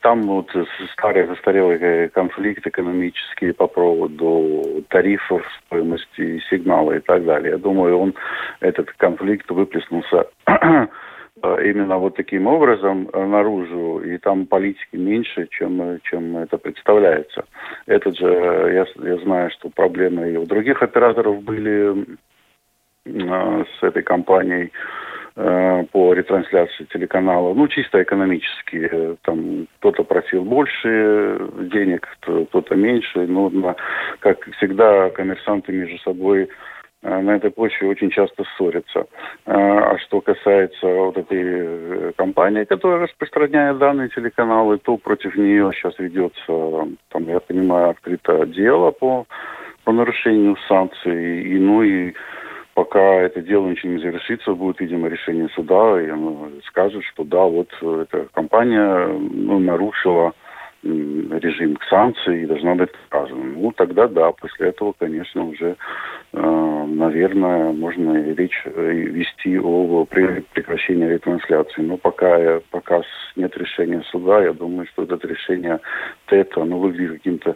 там 0.02 0.24
вот 0.24 0.50
старый 0.94 1.28
застарелый 1.28 2.10
конфликт 2.10 2.66
экономический 2.66 3.52
по 3.52 3.68
поводу 3.68 4.84
тарифов, 4.90 5.44
стоимости 5.66 6.42
сигнала 6.50 6.94
и 6.94 7.00
так 7.00 7.24
далее. 7.24 7.52
Я 7.52 7.58
думаю, 7.60 8.00
он, 8.00 8.16
этот 8.62 8.92
конфликт 8.94 9.52
выплеснулся 9.52 10.26
Э, 10.48 10.88
именно 11.42 11.98
вот 11.98 12.16
таким 12.16 12.48
образом 12.48 13.10
э, 13.12 13.26
наружу, 13.26 14.00
и 14.00 14.18
там 14.18 14.46
политики 14.46 14.96
меньше, 14.96 15.48
чем, 15.52 16.00
чем 16.04 16.38
это 16.38 16.58
представляется. 16.58 17.46
Этот 17.86 18.18
же, 18.18 18.26
я, 18.28 18.86
я 19.08 19.18
знаю, 19.18 19.52
что 19.52 19.70
проблемы 19.70 20.32
и 20.32 20.38
у 20.38 20.46
других 20.46 20.82
операторов 20.82 21.44
были 21.44 22.06
э, 23.06 23.64
с 23.80 23.84
этой 23.84 24.02
компанией 24.02 24.72
э, 25.36 25.84
по 25.92 26.14
ретрансляции 26.14 26.86
телеканала, 26.86 27.54
ну, 27.54 27.68
чисто 27.68 28.02
экономически. 28.02 29.18
Там 29.24 29.68
кто-то 29.80 30.04
просил 30.04 30.44
больше 30.44 31.38
денег, 31.72 32.08
кто-то 32.22 32.76
меньше. 32.76 33.28
Ну, 33.28 33.76
как 34.20 34.50
всегда, 34.58 35.10
коммерсанты 35.10 35.74
между 35.74 35.98
собой 36.00 36.48
Э, 36.48 36.52
на 37.06 37.36
этой 37.36 37.52
почве 37.52 37.88
очень 37.88 38.10
часто 38.10 38.44
ссорятся. 38.58 39.06
Э, 39.46 39.54
а 39.54 39.98
что 40.00 40.22
касается 40.22 40.88
вот 40.88 41.18
этой 41.18 41.42
э, 41.42 42.12
компании, 42.16 42.64
которая 42.64 43.02
распространяет 43.02 43.78
данные 43.78 44.10
телеканалы, 44.10 44.78
то 44.80 44.98
против 44.98 45.36
нее 45.36 45.72
сейчас 45.74 45.94
ведется, 46.00 46.88
там, 47.10 47.28
я 47.28 47.40
понимаю, 47.40 47.92
открыто 47.92 48.46
дело 48.48 48.92
по, 48.92 49.26
по 49.84 49.92
нарушению 49.92 50.58
санкций. 50.68 51.44
И, 51.44 51.60
ну 51.60 51.84
и 51.84 52.14
пока 52.74 53.22
это 53.22 53.42
дело 53.42 53.68
ничего 53.68 53.94
не 53.94 54.02
завершится, 54.02 54.54
будет, 54.54 54.80
видимо, 54.80 55.08
решение 55.08 55.50
суда, 55.50 56.02
и 56.02 56.10
оно 56.10 56.50
скажет, 56.68 57.04
что 57.04 57.24
да, 57.24 57.44
вот 57.44 57.70
эта 57.82 58.28
компания 58.34 59.08
ну, 59.08 59.60
нарушила 59.60 60.34
режим 60.86 61.78
санкций 61.90 62.44
и 62.44 62.46
должна 62.46 62.76
быть 62.76 62.92
наказана. 63.04 63.44
Ну, 63.44 63.72
тогда 63.72 64.08
да, 64.08 64.32
после 64.32 64.70
этого, 64.70 64.94
конечно, 64.98 65.46
уже, 65.46 65.76
э, 66.34 66.86
наверное, 66.88 67.72
можно 67.72 68.34
речь 68.34 68.62
э, 68.66 68.92
вести 68.92 69.58
о 69.60 70.06
прекращении 70.06 71.08
ретрансляции. 71.08 71.82
Но 71.82 71.98
пока, 71.98 72.60
пока 72.70 73.02
нет 73.36 73.58
решения 73.58 74.04
суда, 74.12 74.44
я 74.44 74.54
думаю, 74.54 74.88
что 74.88 75.04
это 75.04 75.28
решение 75.28 75.80
ТЭТ, 76.28 76.58
оно 76.58 76.80
выглядит 76.80 77.14
каким-то 77.14 77.56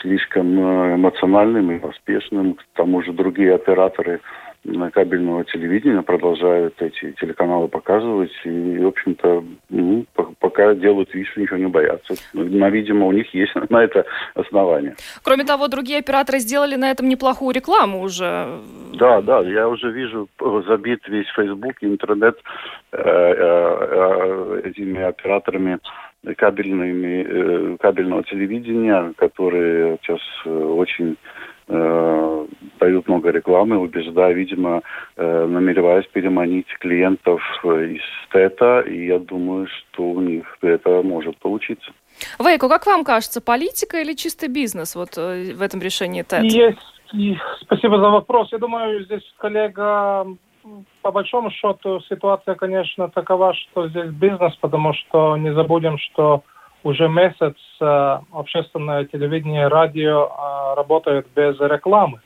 слишком 0.00 0.58
э, 0.58 0.94
эмоциональным 0.94 1.72
и 1.72 1.78
поспешным. 1.78 2.54
К 2.54 2.62
тому 2.74 3.02
же 3.02 3.12
другие 3.12 3.54
операторы 3.54 4.20
кабельного 4.92 5.44
телевидения 5.44 6.02
продолжают 6.02 6.80
эти 6.80 7.12
телеканалы 7.20 7.68
показывать. 7.68 8.30
И, 8.44 8.78
в 8.78 8.86
общем-то, 8.86 9.44
ну, 9.70 10.06
пока 10.38 10.74
делают 10.74 11.12
вид, 11.14 11.26
что 11.28 11.40
ничего 11.40 11.56
не 11.56 11.66
боятся. 11.66 12.14
Но, 12.32 12.68
видимо, 12.68 13.06
у 13.06 13.12
них 13.12 13.32
есть 13.34 13.52
на 13.70 13.82
это 13.82 14.04
основание. 14.34 14.94
Кроме 15.22 15.44
того, 15.44 15.68
другие 15.68 15.98
операторы 15.98 16.38
сделали 16.38 16.76
на 16.76 16.90
этом 16.90 17.08
неплохую 17.08 17.54
рекламу 17.54 18.02
уже. 18.02 18.60
Да, 18.94 19.20
да, 19.22 19.40
я 19.40 19.68
уже 19.68 19.90
вижу 19.90 20.28
забит 20.68 21.00
весь 21.08 21.28
Facebook, 21.34 21.74
интернет 21.80 22.38
э, 22.92 22.98
э, 22.98 24.60
э, 24.62 24.62
этими 24.64 25.02
операторами 25.02 25.78
кабельными, 26.36 27.26
э, 27.28 27.76
кабельного 27.78 28.22
телевидения, 28.24 29.12
которые 29.16 29.98
сейчас 30.02 30.20
э, 30.44 30.50
очень 30.50 31.16
э, 31.68 32.46
дают 32.80 33.08
много 33.08 33.30
рекламы, 33.30 33.78
убеждая, 33.78 34.32
видимо, 34.32 34.82
э, 35.16 35.46
намереваясь 35.46 36.06
переманить 36.06 36.66
клиентов 36.80 37.40
э, 37.64 37.96
из 37.96 38.02
ТЭТа, 38.30 38.80
и 38.80 39.06
я 39.06 39.18
думаю, 39.18 39.66
что 39.68 40.02
у 40.02 40.20
них 40.20 40.44
это 40.62 41.02
может 41.02 41.36
получиться. 41.38 41.90
Вейко, 42.38 42.68
как 42.68 42.86
вам 42.86 43.04
кажется, 43.04 43.40
политика 43.40 44.00
или 44.00 44.14
чистый 44.14 44.48
бизнес 44.48 44.96
вот 44.96 45.16
э, 45.16 45.54
в 45.54 45.62
этом 45.62 45.80
решении 45.80 46.22
ТЭТ? 46.22 46.44
Есть. 46.44 46.78
И 47.12 47.36
спасибо 47.60 47.98
за 47.98 48.08
вопрос. 48.08 48.50
Я 48.52 48.58
думаю, 48.58 49.04
здесь 49.04 49.22
коллега 49.38 50.26
по 51.02 51.10
большому 51.10 51.50
счету 51.50 52.00
ситуация, 52.08 52.54
конечно, 52.54 53.08
такова, 53.08 53.54
что 53.54 53.88
здесь 53.88 54.10
бизнес, 54.10 54.54
потому 54.60 54.94
что 54.94 55.36
не 55.36 55.52
забудем, 55.52 55.98
что 55.98 56.44
уже 56.82 57.08
месяц 57.08 57.56
э, 57.80 58.18
общественное 58.32 59.04
телевидение 59.04 59.68
радио 59.68 60.26
э, 60.26 60.74
работают 60.76 61.26
без 61.34 61.58
рекламы. 61.60 62.20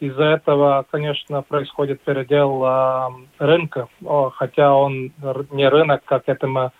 Из-за 0.00 0.24
этого, 0.24 0.84
конечно, 0.90 1.42
происходит 1.42 2.00
передел 2.02 2.62
э, 2.64 3.08
рынка, 3.38 3.88
хотя 4.34 4.74
он 4.74 5.12
не 5.50 5.68
рынок, 5.68 6.02
как 6.04 6.24
это 6.26 6.46
мы 6.46 6.70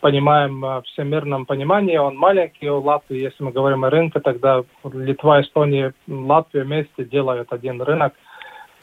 понимаем 0.00 0.60
в 0.60 0.82
всемирном 0.86 1.44
понимании, 1.44 1.96
он 1.96 2.16
маленький 2.16 2.70
у 2.70 2.80
Латвии. 2.80 3.18
Если 3.18 3.42
мы 3.42 3.50
говорим 3.50 3.84
о 3.84 3.90
рынке, 3.90 4.20
тогда 4.20 4.62
Литва, 4.84 5.40
Эстония, 5.40 5.92
Латвия 6.06 6.62
вместе 6.62 7.04
делают 7.04 7.52
один 7.52 7.82
рынок. 7.82 8.14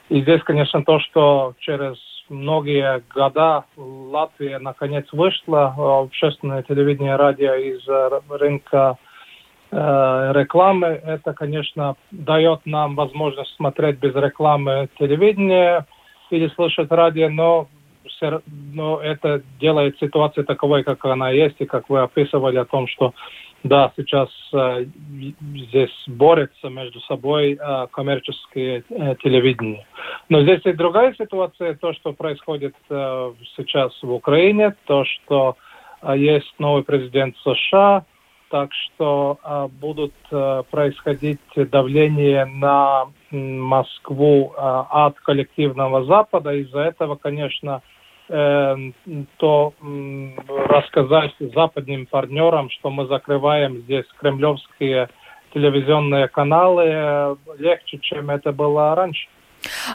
И 0.10 0.22
здесь, 0.22 0.44
конечно, 0.44 0.84
то, 0.84 1.00
что 1.00 1.54
через 1.60 1.96
многие 2.30 3.04
года 3.14 3.66
Латвия 3.78 4.60
наконец 4.60 5.06
вышла 5.12 5.74
в 5.76 6.04
общественное 6.04 6.64
телевидение 6.64 7.16
радио 7.16 7.54
из 7.56 7.82
рынка 8.30 8.98
Э, 9.78 10.32
рекламы. 10.34 10.88
Это, 10.88 11.34
конечно, 11.34 11.96
дает 12.12 12.62
нам 12.66 12.96
возможность 12.96 13.54
смотреть 13.56 13.98
без 14.00 14.16
рекламы 14.16 14.88
телевидение 14.98 15.86
или 16.30 16.48
слышать 16.50 16.90
радио, 16.92 17.30
но, 17.30 17.68
но 18.74 19.00
это 19.02 19.42
делает 19.60 19.98
ситуацию 20.00 20.46
таковой, 20.46 20.84
как 20.84 21.04
она 21.06 21.32
есть, 21.32 21.56
и 21.60 21.66
как 21.66 21.90
вы 21.90 22.00
описывали 22.00 22.58
о 22.58 22.66
том, 22.66 22.88
что 22.88 23.14
да, 23.66 23.92
сейчас 23.98 24.30
э, 24.54 24.86
здесь 25.40 26.04
борются 26.06 26.70
между 26.70 27.00
собой 27.02 27.58
э, 27.60 27.88
коммерческие 27.92 28.84
э, 28.88 29.16
телевидения. 29.24 29.88
Но 30.30 30.44
здесь 30.44 30.62
и 30.66 30.74
другая 30.74 31.16
ситуация, 31.18 31.74
то, 31.74 31.92
что 31.94 32.14
происходит 32.14 32.76
э, 32.90 33.34
сейчас 33.58 33.92
в 34.04 34.12
Украине, 34.12 34.76
то, 34.86 35.04
что 35.06 35.58
э, 36.04 36.14
есть 36.16 36.54
новый 36.60 36.84
президент 36.84 37.36
США, 37.38 38.06
так 38.52 38.70
что 38.74 39.40
э, 39.44 39.68
будут 39.82 40.14
э, 40.30 40.62
происходить 40.70 41.40
давление 41.56 42.46
на 42.46 43.06
Москву 43.32 44.54
э, 44.56 44.60
от 44.60 45.20
коллективного 45.22 46.06
Запада. 46.06 46.54
Из-за 46.54 46.82
этого, 46.82 47.16
конечно, 47.16 47.82
э, 47.82 47.95
то 48.28 49.74
э, 49.82 50.30
рассказать 50.68 51.34
западным 51.40 52.06
партнерам, 52.08 52.70
что 52.72 52.90
мы 52.90 53.06
закрываем 53.06 53.78
здесь 53.84 54.06
кремлевские 54.20 55.10
телевизионные 55.54 56.28
каналы, 56.28 56.84
э, 56.86 57.36
легче, 57.60 58.00
чем 58.00 58.30
это 58.30 58.52
было 58.52 58.96
раньше. 58.96 59.28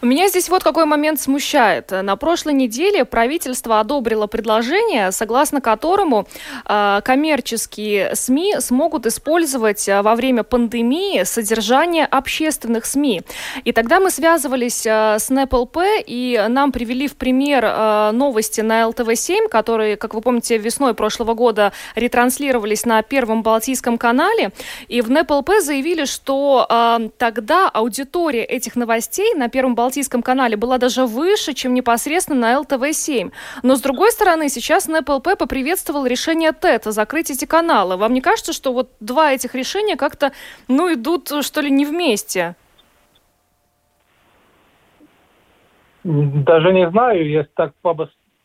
Меня 0.02 0.28
здесь 0.28 0.48
вот 0.48 0.62
какой 0.62 0.84
момент 0.84 1.20
смущает. 1.20 1.90
На 1.90 2.16
прошлой 2.16 2.54
неделе 2.54 3.04
правительство 3.04 3.80
одобрило 3.80 4.26
предложение, 4.26 5.12
согласно 5.12 5.60
которому 5.60 6.26
э, 6.64 7.00
коммерческие 7.04 8.14
СМИ 8.14 8.56
смогут 8.60 9.06
использовать 9.06 9.88
э, 9.88 10.02
во 10.02 10.14
время 10.14 10.42
пандемии 10.42 11.24
содержание 11.24 12.06
общественных 12.06 12.86
СМИ. 12.86 13.22
И 13.64 13.72
тогда 13.72 14.00
мы 14.00 14.10
связывались 14.10 14.86
э, 14.86 15.18
с 15.18 15.30
НЭПЛП, 15.30 15.78
и 16.06 16.44
нам 16.48 16.72
привели 16.72 17.08
в 17.08 17.16
пример 17.16 17.64
э, 17.64 18.10
новости 18.12 18.60
на 18.60 18.88
ЛТВ-7, 18.88 19.48
которые, 19.48 19.96
как 19.96 20.14
вы 20.14 20.20
помните, 20.20 20.58
весной 20.58 20.94
прошлого 20.94 21.34
года 21.34 21.72
ретранслировались 21.94 22.84
на 22.84 23.02
Первом 23.02 23.42
Балтийском 23.42 23.98
канале. 23.98 24.50
И 24.88 25.00
в 25.00 25.10
НЭПЛП 25.10 25.50
заявили, 25.60 26.04
что 26.04 26.66
э, 26.68 27.08
тогда 27.18 27.68
аудитория 27.68 28.44
этих 28.44 28.76
новостей 28.76 29.34
на 29.34 29.48
Первом 29.48 29.59
Первом 29.60 29.74
Балтийском 29.74 30.22
канале 30.22 30.56
была 30.56 30.78
даже 30.78 31.04
выше, 31.04 31.52
чем 31.52 31.74
непосредственно 31.74 32.40
на 32.40 32.60
ЛТВ-7. 32.60 33.30
Но, 33.62 33.76
с 33.76 33.82
другой 33.82 34.10
стороны, 34.10 34.48
сейчас 34.48 34.88
НПЛП 34.88 35.36
поприветствовал 35.38 36.06
решение 36.06 36.52
ТЭТ 36.52 36.84
закрыть 36.84 37.30
эти 37.30 37.44
каналы. 37.44 37.98
Вам 37.98 38.14
не 38.14 38.22
кажется, 38.22 38.54
что 38.54 38.72
вот 38.72 38.88
два 39.00 39.34
этих 39.34 39.54
решения 39.54 39.96
как-то, 39.96 40.32
ну, 40.66 40.90
идут, 40.90 41.28
что 41.44 41.60
ли, 41.60 41.70
не 41.70 41.84
вместе? 41.84 42.56
Даже 46.04 46.72
не 46.72 46.88
знаю, 46.88 47.28
если 47.28 47.50
так 47.54 47.74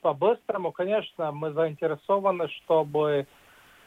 по-быстрому, 0.02 0.74
конечно, 0.74 1.32
мы 1.32 1.54
заинтересованы, 1.54 2.50
чтобы 2.50 3.26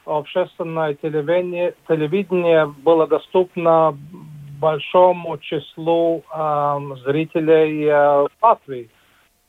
общественное 0.07 0.95
телевидение, 0.95 1.75
телевидение 1.89 2.65
было 2.65 3.07
доступно 3.07 3.99
большому 4.59 5.39
числу 5.39 6.23
э, 6.33 6.79
зрителей 7.05 7.85
э, 7.85 8.27
Латвии. 8.43 8.91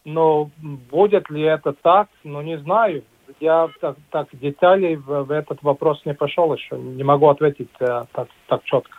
Но 0.05 0.49
будет 0.91 1.29
ли 1.29 1.41
это 1.41 1.73
так, 1.73 2.07
ну 2.23 2.41
не 2.41 2.57
знаю. 2.59 3.03
Я 3.39 3.69
так, 3.79 3.95
так 4.09 4.27
деталей 4.33 4.95
в, 4.95 5.23
в 5.23 5.31
этот 5.31 5.61
вопрос 5.61 6.01
не 6.05 6.13
пошел 6.13 6.53
еще, 6.53 6.77
не 6.77 7.03
могу 7.03 7.27
ответить 7.29 7.69
э, 7.79 8.05
так, 8.13 8.27
так 8.47 8.63
четко. 8.63 8.98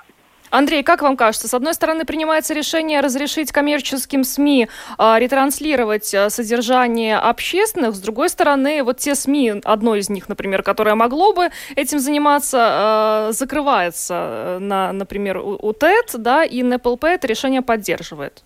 Андрей, 0.51 0.83
как 0.83 1.03
вам 1.03 1.17
кажется, 1.17 1.49
с 1.49 1.55
одной 1.55 1.75
стороны 1.75 2.05
принимается 2.05 2.55
решение 2.55 3.01
разрешить 3.01 3.53
коммерческим 3.53 4.25
СМИ 4.25 4.69
э, 4.99 5.19
ретранслировать 5.19 6.13
э, 6.13 6.29
содержание 6.31 7.17
общественных, 7.17 7.95
с 7.95 8.01
другой 8.01 8.29
стороны, 8.29 8.83
вот 8.83 8.99
те 8.99 9.15
СМИ, 9.15 9.63
одно 9.65 9.95
из 9.95 10.11
них, 10.11 10.29
например, 10.29 10.63
которое 10.63 10.95
могло 10.95 11.33
бы 11.33 11.49
этим 11.77 11.99
заниматься, 11.99 13.29
э, 13.29 13.33
закрывается, 13.33 14.59
на, 14.61 14.93
например, 14.93 15.39
у, 15.39 15.59
у 15.61 15.73
ТЭТ, 15.73 16.15
да, 16.19 16.45
и 16.45 16.63
НПЛП 16.63 17.05
это 17.05 17.27
решение 17.27 17.63
поддерживает. 17.63 18.45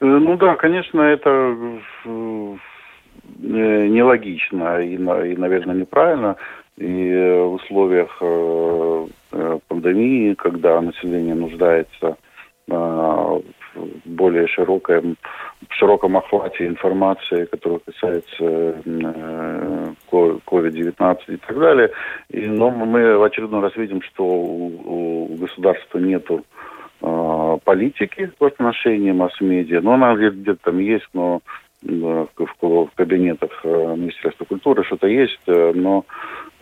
Э, 0.00 0.06
ну 0.06 0.36
да, 0.36 0.54
конечно, 0.56 1.00
это 1.00 1.30
э, 2.04 2.56
нелогично 3.38 4.80
и 4.80 4.96
наверное, 4.98 5.74
неправильно. 5.74 6.36
И 6.76 7.14
в 7.14 7.54
условиях 7.54 8.20
Э, 9.36 9.58
пандемии, 9.66 10.34
когда 10.34 10.80
население 10.80 11.34
нуждается 11.34 12.16
э, 12.68 12.72
в 12.72 13.40
более 14.04 14.46
широком, 14.46 15.16
в 15.68 15.74
широком 15.74 16.16
охвате 16.16 16.68
информации, 16.68 17.46
которая 17.46 17.80
касается 17.80 18.78
COVID-19 20.12 21.18
э, 21.26 21.32
и 21.32 21.36
так 21.36 21.58
далее. 21.58 21.90
И, 22.30 22.46
но 22.46 22.70
мы 22.70 23.18
в 23.18 23.24
очередной 23.24 23.60
раз 23.60 23.74
видим, 23.74 24.02
что 24.02 24.24
у, 24.24 25.34
государства 25.34 25.98
нету 25.98 26.44
политики 27.00 28.30
в 28.38 28.44
отношении 28.44 29.12
масс-медиа. 29.12 29.80
Но 29.82 29.94
она 29.94 30.14
где-то 30.14 30.56
там 30.62 30.78
есть, 30.78 31.08
но 31.12 31.40
в, 31.84 32.28
в 32.36 32.90
кабинетах 32.96 33.50
Министерства 33.64 34.44
культуры 34.44 34.84
что-то 34.84 35.06
есть, 35.06 35.40
но 35.46 36.04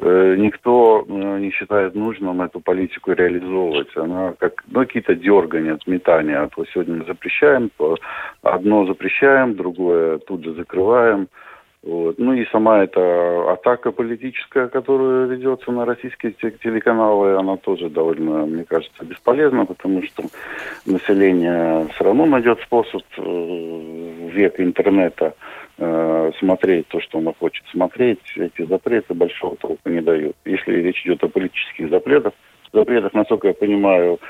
Э, 0.05 0.35
никто 0.37 1.05
э, 1.07 1.39
не 1.39 1.53
считает 1.53 1.95
нужным 1.95 2.43
эту 2.43 2.59
политику 2.59 3.13
реализовывать. 3.13 3.97
Она 3.97 4.35
как 4.37 4.65
ну, 4.67 4.81
какие-то 4.81 5.15
дергания, 5.15 5.75
отметания. 5.75 6.43
А 6.43 6.49
то 6.49 6.65
сегодня 6.65 6.97
мы 6.97 7.05
запрещаем, 7.05 7.71
одно 8.43 8.85
запрещаем, 8.87 9.55
другое 9.55 10.19
тут 10.19 10.43
же 10.45 10.55
закрываем. 10.55 11.29
Вот. 11.83 12.16
Ну 12.18 12.33
и 12.33 12.47
сама 12.47 12.85
эта 12.85 13.53
атака 13.53 13.90
политическая, 13.90 14.68
которая 14.68 15.27
ведется 15.27 15.73
на 15.73 15.85
российские 15.85 16.33
телеканалы, 16.33 17.35
она 17.35 17.57
тоже 17.57 17.90
довольно, 17.90 18.47
мне 18.47 18.64
кажется, 18.64 19.05
бесполезна, 19.05 19.66
потому 19.66 20.03
что 20.05 20.23
население 20.87 21.88
все 21.95 22.05
равно 22.05 22.27
найдет 22.27 22.61
способ 22.61 23.03
э, 23.18 24.29
век 24.33 24.61
интернета 24.61 25.35
Э, 25.85 26.31
смотреть 26.38 26.87
то, 26.88 27.01
что 27.01 27.18
он 27.18 27.33
хочет 27.35 27.64
смотреть, 27.73 28.21
эти 28.37 28.64
запреты 28.66 29.14
большого 29.14 29.57
толка 29.57 29.90
не 29.90 30.01
дают. 30.01 30.37
Если 30.45 30.75
речь 30.75 31.05
идет 31.05 31.25
о 31.25 31.29
политических 31.29 31.88
запретах, 31.90 32.35
запретах, 32.73 33.14
насколько 33.14 33.49
я 33.49 33.55
понимаю, 33.55 34.21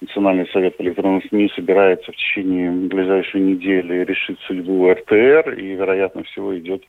Национальный 0.00 0.48
совет 0.48 0.76
по 0.76 0.82
электронным 0.82 1.22
СМИ 1.22 1.52
собирается 1.54 2.10
в 2.10 2.16
течение 2.16 2.70
ближайшей 2.70 3.40
недели 3.40 4.04
решить 4.04 4.38
судьбу 4.46 4.90
РТР, 4.90 5.54
и, 5.58 5.74
вероятно 5.74 6.24
всего, 6.24 6.58
идет 6.58 6.82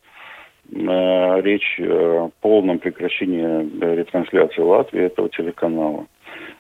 речь 0.76 1.80
о 1.80 2.30
полном 2.42 2.80
прекращении 2.80 3.96
ретрансляции 3.96 4.62
Латвии 4.62 5.02
этого 5.04 5.30
телеканала. 5.30 6.08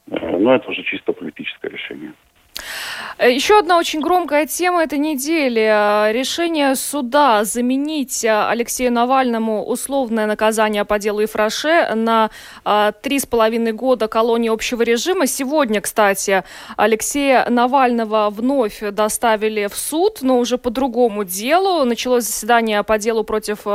Э, 0.10 0.38
но 0.38 0.56
это 0.56 0.70
уже 0.70 0.84
чисто 0.84 1.14
политическое 1.14 1.70
решение. 1.70 2.14
Э, 3.18 3.32
еще 3.32 3.60
одна 3.60 3.78
очень 3.78 4.02
громкая 4.02 4.46
тема 4.46 4.84
этой 4.84 4.98
недели. 4.98 6.12
Решение 6.12 6.76
суда 6.76 7.44
заменить 7.44 8.24
э, 8.24 8.48
Алексею 8.50 8.92
Навальному 8.92 9.64
условное 9.66 10.26
наказание 10.26 10.84
по 10.86 10.98
делу 10.98 11.24
Ифраше 11.24 11.94
на 11.96 12.32
э, 12.66 12.92
три 13.02 13.20
с 13.20 13.26
половиной 13.26 13.72
года 13.74 14.08
колонии 14.08 14.50
общего 14.50 14.82
режима. 14.82 15.28
Сегодня, 15.28 15.82
кстати, 15.82 16.44
Алексея 16.76 17.48
Навального 17.50 18.30
вновь 18.30 18.82
доставили 18.82 19.68
в 19.68 19.76
суд, 19.76 20.20
но 20.22 20.40
уже 20.40 20.58
по 20.58 20.70
другому 20.70 21.24
делу. 21.24 21.86
Началось 21.86 22.24
заседание 22.24 22.84
по 22.84 22.98
делу 22.98 23.24
против 23.24 23.66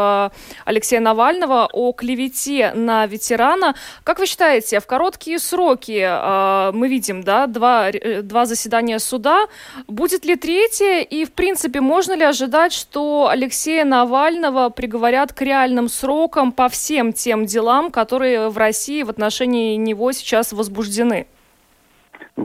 Алексея 0.65 1.01
Навального 1.01 1.69
о 1.73 1.93
клевете 1.93 2.73
на 2.75 3.07
ветерана. 3.07 3.75
Как 4.05 4.19
вы 4.19 4.27
считаете, 4.27 4.81
в 4.81 4.87
короткие 4.87 5.39
сроки 5.39 6.73
мы 6.73 6.89
видим 6.89 7.23
да, 7.23 7.47
два, 7.47 7.91
два 8.23 8.47
заседания 8.47 8.99
суда 8.99 9.28
суда. 9.29 9.47
Будет 9.87 10.25
ли 10.25 10.37
третье? 10.37 11.03
И, 11.03 11.25
в 11.25 11.33
принципе, 11.33 11.81
можно 11.81 12.15
ли 12.15 12.25
ожидать, 12.25 12.73
что 12.73 13.29
Алексея 13.31 13.85
Навального 13.85 14.71
приговорят 14.71 15.33
к 15.33 15.43
реальным 15.43 15.89
срокам 15.89 16.53
по 16.53 16.69
всем 16.69 17.13
тем 17.13 17.47
делам, 17.47 17.91
которые 17.91 18.49
в 18.49 18.59
России 18.59 19.03
в 19.03 19.11
отношении 19.11 19.77
него 19.77 20.13
сейчас 20.13 20.53
возбуждены? 20.53 21.27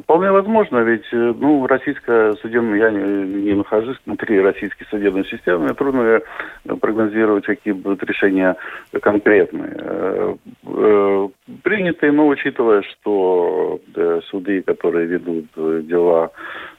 Вполне 0.02 0.32
возможно, 0.32 0.80
ведь 0.80 1.06
э, 1.12 1.34
ну, 1.38 1.68
российская 1.68 2.34
судебная, 2.34 2.80
я 2.80 2.90
не, 2.90 3.44
не 3.44 3.54
нахожусь 3.54 3.98
внутри 4.06 4.40
российской 4.42 4.86
судебной 4.86 5.26
системы, 5.26 5.74
трудно 5.76 6.02
э, 6.02 6.76
прогнозировать, 6.80 7.46
какие 7.46 7.74
будут 7.74 8.02
решения 8.04 8.56
конкретные. 9.02 9.76
Э, 10.64 11.28
принятые, 11.62 12.12
но 12.12 12.28
учитывая, 12.28 12.82
что 12.82 13.80
суды, 14.30 14.64
которые 14.64 15.06
ведут 15.06 15.46
дела 15.56 16.32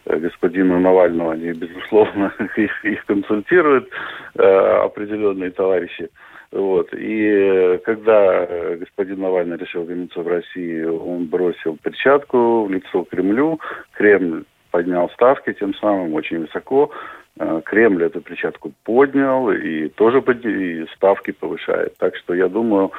господину 0.06 0.80
Навальному, 0.80 1.30
они, 1.30 1.52
безусловно, 1.52 2.32
их, 2.56 2.84
их 2.84 3.04
консультируют 3.06 3.88
определенные 4.34 5.50
товарищи. 5.50 6.08
Вот. 6.54 6.94
И 6.94 7.26
э, 7.26 7.78
когда 7.78 8.46
э, 8.48 8.76
господин 8.76 9.20
Навальный 9.20 9.56
решил 9.56 9.82
вернуться 9.82 10.20
в 10.20 10.28
Россию, 10.28 11.04
он 11.04 11.26
бросил 11.26 11.76
перчатку 11.82 12.64
в 12.64 12.70
лицо 12.70 13.02
Кремлю. 13.10 13.58
Кремль 13.90 14.44
поднял 14.70 15.10
ставки 15.10 15.52
тем 15.52 15.74
самым 15.74 16.14
очень 16.14 16.38
высоко. 16.38 16.92
Э, 17.36 17.60
Кремль 17.64 18.04
эту 18.04 18.20
перчатку 18.20 18.72
поднял 18.84 19.50
и 19.50 19.88
тоже 19.88 20.22
и 20.44 20.86
ставки 20.94 21.32
повышает. 21.32 21.96
Так 21.98 22.14
что 22.16 22.32
я 22.32 22.46
думаю, 22.46 22.92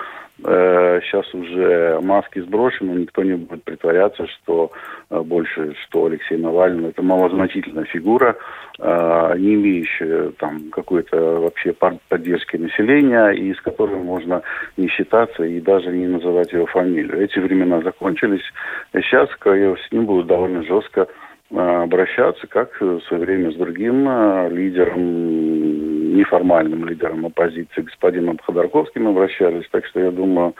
э, 0.43 0.99
сейчас 1.03 1.33
уже 1.33 2.01
маски 2.01 2.39
сброшены, 2.41 2.99
никто 2.99 3.23
не 3.23 3.35
будет 3.35 3.63
притворяться, 3.63 4.27
что 4.27 4.73
э, 5.09 5.21
больше, 5.21 5.73
что 5.83 6.07
Алексей 6.07 6.37
Навальный 6.37 6.89
это 6.89 7.01
малозначительная 7.01 7.85
фигура, 7.85 8.35
э, 8.77 9.35
не 9.37 9.53
имеющая 9.53 10.31
там 10.31 10.69
какой-то 10.69 11.39
вообще 11.39 11.73
поддержки 12.09 12.57
населения 12.57 13.29
и 13.29 13.53
с 13.53 13.61
которой 13.61 13.95
можно 13.95 14.41
не 14.75 14.89
считаться 14.89 15.45
и 15.45 15.61
даже 15.61 15.91
не 15.91 16.07
называть 16.07 16.51
его 16.51 16.65
фамилию. 16.65 17.21
Эти 17.21 17.39
времена 17.39 17.79
закончились. 17.79 18.43
Сейчас 18.91 19.29
с 19.29 19.91
ним 19.93 20.05
будут 20.05 20.27
довольно 20.27 20.61
жестко 20.63 21.07
Э, 21.07 21.07
обращаться, 21.51 22.47
как 22.47 22.79
в 22.79 23.01
свое 23.01 23.23
время 23.23 23.51
с 23.51 23.55
другим 23.55 24.07
э, 24.07 24.49
лидером, 24.49 26.15
неформальным 26.15 26.87
лидером 26.87 27.25
оппозиции, 27.25 27.81
господином 27.81 28.39
Ходорковским 28.39 29.07
обращались. 29.07 29.67
Так 29.69 29.85
что 29.85 29.99
я 29.99 30.11
думаю, 30.11 30.55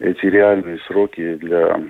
эти 0.00 0.26
реальные 0.26 0.78
сроки 0.86 1.34
для, 1.34 1.80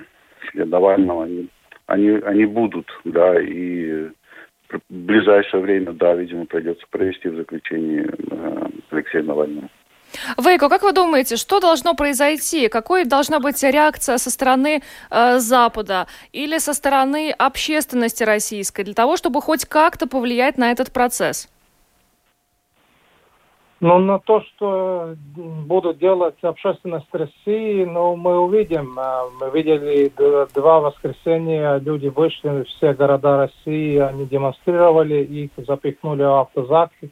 для 0.52 0.66
Навального, 0.66 1.24
они, 1.24 1.48
они, 1.86 2.10
они 2.24 2.44
будут, 2.44 2.86
да, 3.04 3.40
и 3.40 4.08
в 4.68 4.80
ближайшее 4.90 5.62
время, 5.62 5.92
да, 5.92 6.14
видимо, 6.14 6.44
придется 6.44 6.84
провести 6.90 7.28
в 7.28 7.36
заключении 7.36 8.06
э, 8.06 8.66
Алексея 8.90 9.22
Навального. 9.22 9.68
Вейко, 10.36 10.68
как 10.68 10.82
вы 10.82 10.92
думаете, 10.92 11.36
что 11.36 11.60
должно 11.60 11.94
произойти? 11.94 12.68
Какой 12.68 13.04
должна 13.04 13.40
быть 13.40 13.62
реакция 13.62 14.18
со 14.18 14.30
стороны 14.30 14.82
э, 15.10 15.38
Запада 15.38 16.06
или 16.32 16.58
со 16.58 16.74
стороны 16.74 17.30
общественности 17.30 18.22
российской 18.22 18.84
для 18.84 18.94
того, 18.94 19.16
чтобы 19.16 19.42
хоть 19.42 19.64
как-то 19.64 20.06
повлиять 20.06 20.58
на 20.58 20.70
этот 20.70 20.92
процесс? 20.92 21.48
Ну, 23.80 23.98
на 23.98 24.18
то, 24.18 24.40
что 24.40 25.14
будут 25.36 25.98
делать 25.98 26.34
общественность 26.42 27.06
России, 27.12 27.84
ну, 27.84 28.16
мы 28.16 28.40
увидим. 28.40 28.98
Э, 28.98 29.28
мы 29.40 29.50
видели 29.50 30.10
два 30.54 30.80
воскресенья, 30.80 31.76
люди 31.76 32.08
вышли 32.08 32.48
в 32.48 32.64
все 32.64 32.94
города 32.94 33.36
России, 33.36 33.98
они 33.98 34.26
демонстрировали, 34.26 35.22
их 35.22 35.50
запихнули 35.64 36.22
в 36.22 36.40
автозаки. 36.40 37.10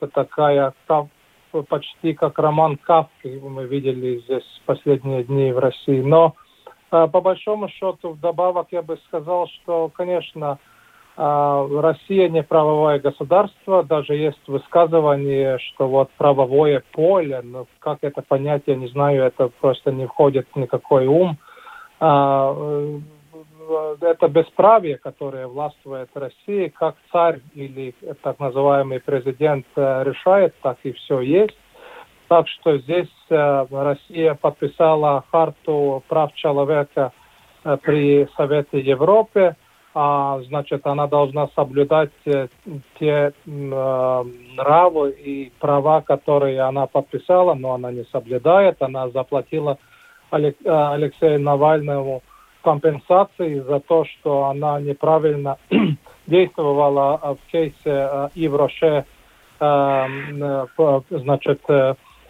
Это 0.00 0.12
такая 0.12 0.72
почти 1.68 2.14
как 2.14 2.38
роман 2.38 2.76
Кавки 2.76 3.40
мы 3.42 3.66
видели 3.66 4.18
здесь 4.18 4.60
последние 4.66 5.24
дни 5.24 5.52
в 5.52 5.58
России. 5.58 6.00
Но 6.00 6.34
э, 6.90 7.08
по 7.12 7.20
большому 7.20 7.68
счету, 7.68 8.10
вдобавок 8.10 8.68
я 8.70 8.82
бы 8.82 8.98
сказал, 9.06 9.48
что, 9.48 9.90
конечно, 9.94 10.58
э, 11.16 11.68
Россия 11.80 12.28
не 12.28 12.42
правовое 12.42 12.98
государство, 12.98 13.82
даже 13.82 14.14
есть 14.14 14.46
высказывание, 14.46 15.58
что 15.58 15.88
вот 15.88 16.10
правовое 16.16 16.82
поле, 16.92 17.40
но 17.42 17.66
как 17.78 17.98
это 18.02 18.22
понять, 18.22 18.62
я 18.66 18.76
не 18.76 18.88
знаю, 18.88 19.24
это 19.24 19.50
просто 19.60 19.92
не 19.92 20.06
входит 20.06 20.46
в 20.54 20.58
никакой 20.58 21.06
ум. 21.06 21.38
Это 24.00 24.28
бесправие, 24.28 24.96
которое 24.96 25.46
властвует 25.46 26.08
России, 26.14 26.68
как 26.68 26.96
царь 27.12 27.40
или 27.54 27.94
так 28.22 28.38
называемый 28.38 29.00
президент 29.00 29.66
э, 29.76 30.04
решает, 30.04 30.54
так 30.62 30.78
и 30.84 30.92
все 30.92 31.20
есть. 31.20 31.56
Так 32.28 32.48
что 32.48 32.78
здесь 32.78 33.10
э, 33.28 33.66
Россия 33.70 34.34
подписала 34.34 35.24
харту 35.30 36.02
прав 36.08 36.32
человека 36.34 37.12
э, 37.64 37.76
при 37.82 38.26
Совете 38.36 38.80
Европы, 38.80 39.54
а 39.94 40.40
значит 40.46 40.86
она 40.86 41.06
должна 41.06 41.48
соблюдать 41.48 42.10
те 42.24 43.32
нравы 43.44 45.10
и 45.10 45.52
права, 45.58 46.02
которые 46.02 46.60
она 46.60 46.86
подписала, 46.86 47.54
но 47.54 47.74
она 47.74 47.90
не 47.90 48.04
соблюдает. 48.12 48.80
Она 48.80 49.08
заплатила 49.08 49.78
Алексею 50.30 51.40
Навальному 51.40 52.22
компенсации 52.62 53.60
за 53.60 53.80
то, 53.80 54.04
что 54.04 54.44
она 54.46 54.80
неправильно 54.80 55.58
действовала 56.26 57.36
в 57.40 57.50
кейсе 57.50 58.30
Ивроше. 58.34 59.04
Значит, 61.10 61.60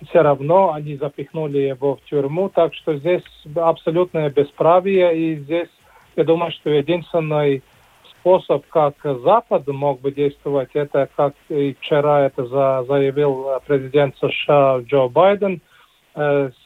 все 0.08 0.22
равно 0.22 0.72
они 0.72 0.96
запихнули 0.96 1.58
его 1.58 1.96
в 1.96 2.02
тюрьму, 2.04 2.48
так 2.48 2.74
что 2.74 2.96
здесь 2.96 3.22
абсолютное 3.56 4.30
бесправие, 4.30 5.16
и 5.18 5.36
здесь 5.36 5.68
я 6.16 6.24
думаю, 6.24 6.52
что 6.52 6.70
единственный 6.70 7.62
способ, 8.10 8.64
как 8.68 8.94
Запад 9.02 9.66
мог 9.66 10.00
бы 10.00 10.12
действовать, 10.12 10.70
это, 10.74 11.08
как 11.16 11.34
и 11.48 11.76
вчера 11.80 12.26
это 12.26 12.46
заявил 12.84 13.60
президент 13.66 14.16
США 14.18 14.78
Джо 14.80 15.08
Байден, 15.08 15.60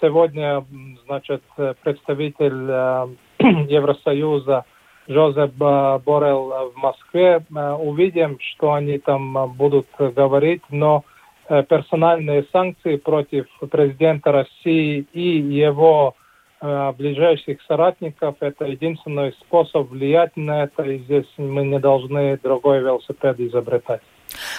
Сегодня, 0.00 0.64
значит, 1.04 1.42
представитель 1.82 3.16
Евросоюза 3.68 4.64
Жозеп 5.08 5.52
Борел 5.54 6.72
в 6.74 6.76
Москве. 6.76 7.44
Увидим, 7.50 8.38
что 8.40 8.74
они 8.74 8.98
там 8.98 9.52
будут 9.56 9.86
говорить, 9.98 10.62
но 10.70 11.04
персональные 11.48 12.44
санкции 12.52 12.96
против 12.96 13.46
президента 13.70 14.30
России 14.30 15.06
и 15.12 15.38
его 15.38 16.14
ближайших 16.60 17.60
соратников– 17.62 18.36
это 18.40 18.66
единственный 18.66 19.32
способ 19.32 19.90
влиять 19.90 20.36
на 20.36 20.64
это, 20.64 20.84
и 20.84 20.98
здесь 20.98 21.26
мы 21.36 21.64
не 21.64 21.80
должны 21.80 22.38
другой 22.40 22.78
велосипед 22.78 23.40
изобретать. 23.40 24.02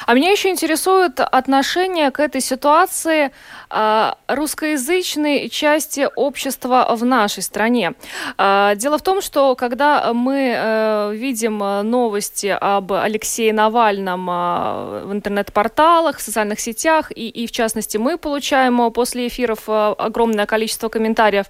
А 0.05 0.13
меня 0.13 0.31
еще 0.31 0.49
интересует 0.49 1.19
отношение 1.19 2.11
к 2.11 2.19
этой 2.19 2.41
ситуации 2.41 3.31
э, 3.69 4.11
русскоязычной 4.27 5.49
части 5.49 6.07
общества 6.15 6.87
в 6.95 7.05
нашей 7.05 7.43
стране. 7.43 7.93
Э, 8.37 8.73
дело 8.75 8.97
в 8.97 9.01
том, 9.01 9.21
что 9.21 9.55
когда 9.55 10.13
мы 10.13 10.53
э, 10.55 11.13
видим 11.15 11.57
новости 11.57 12.55
об 12.59 12.93
Алексее 12.93 13.53
Навальном 13.53 14.29
э, 14.29 15.03
в 15.05 15.13
интернет-порталах, 15.13 16.17
в 16.17 16.21
социальных 16.21 16.59
сетях, 16.59 17.11
и, 17.11 17.29
и 17.29 17.47
в 17.47 17.51
частности 17.51 17.97
мы 17.97 18.17
получаем 18.17 18.91
после 18.91 19.27
эфиров 19.27 19.69
огромное 19.69 20.45
количество 20.45 20.89
комментариев, 20.89 21.45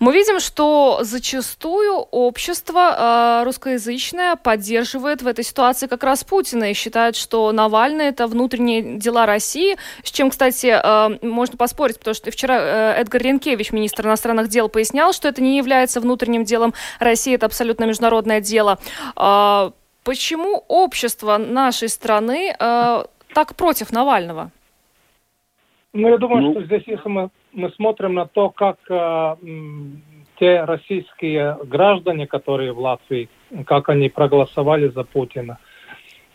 мы 0.00 0.12
видим, 0.12 0.40
что 0.40 1.00
зачастую 1.02 1.94
общество 2.10 3.42
русскоязычное 3.44 4.36
поддерживает 4.36 5.22
в 5.22 5.26
этой 5.26 5.44
ситуации 5.44 5.86
как 5.86 6.02
раз 6.04 6.24
Путина 6.24 6.70
и 6.70 6.74
считает, 6.74 7.16
что 7.16 7.52
Навальный 7.62 8.06
это 8.06 8.26
внутренние 8.26 8.98
дела 8.98 9.24
России, 9.24 9.76
с 10.02 10.10
чем, 10.10 10.30
кстати, 10.30 10.66
э, 10.66 11.18
можно 11.24 11.56
поспорить, 11.56 11.98
потому 11.98 12.14
что 12.14 12.30
вчера 12.32 12.56
э, 12.58 13.00
Эдгар 13.00 13.22
Ренкевич, 13.22 13.70
министр 13.72 14.06
иностранных 14.06 14.48
дел, 14.48 14.68
пояснял, 14.68 15.12
что 15.12 15.28
это 15.28 15.40
не 15.40 15.56
является 15.56 16.00
внутренним 16.00 16.42
делом 16.42 16.74
России, 16.98 17.34
это 17.34 17.46
абсолютно 17.46 17.84
международное 17.84 18.40
дело. 18.40 18.78
А, 19.14 19.70
почему 20.02 20.64
общество 20.66 21.38
нашей 21.38 21.88
страны 21.88 22.52
э, 22.58 23.04
так 23.32 23.54
против 23.54 23.92
Навального? 23.92 24.50
Ну, 25.92 26.08
я 26.08 26.18
думаю, 26.18 26.42
ну... 26.42 26.50
что 26.52 26.64
здесь, 26.64 26.82
если 26.86 27.08
мы, 27.08 27.30
мы 27.52 27.70
смотрим 27.76 28.14
на 28.14 28.26
то, 28.26 28.50
как 28.50 28.78
э, 28.90 29.36
те 30.40 30.64
российские 30.64 31.58
граждане, 31.64 32.26
которые 32.26 32.72
в 32.72 32.80
Латвии, 32.80 33.28
как 33.66 33.88
они 33.88 34.08
проголосовали 34.08 34.88
за 34.88 35.04
Путина, 35.04 35.58
Э, 35.58 35.71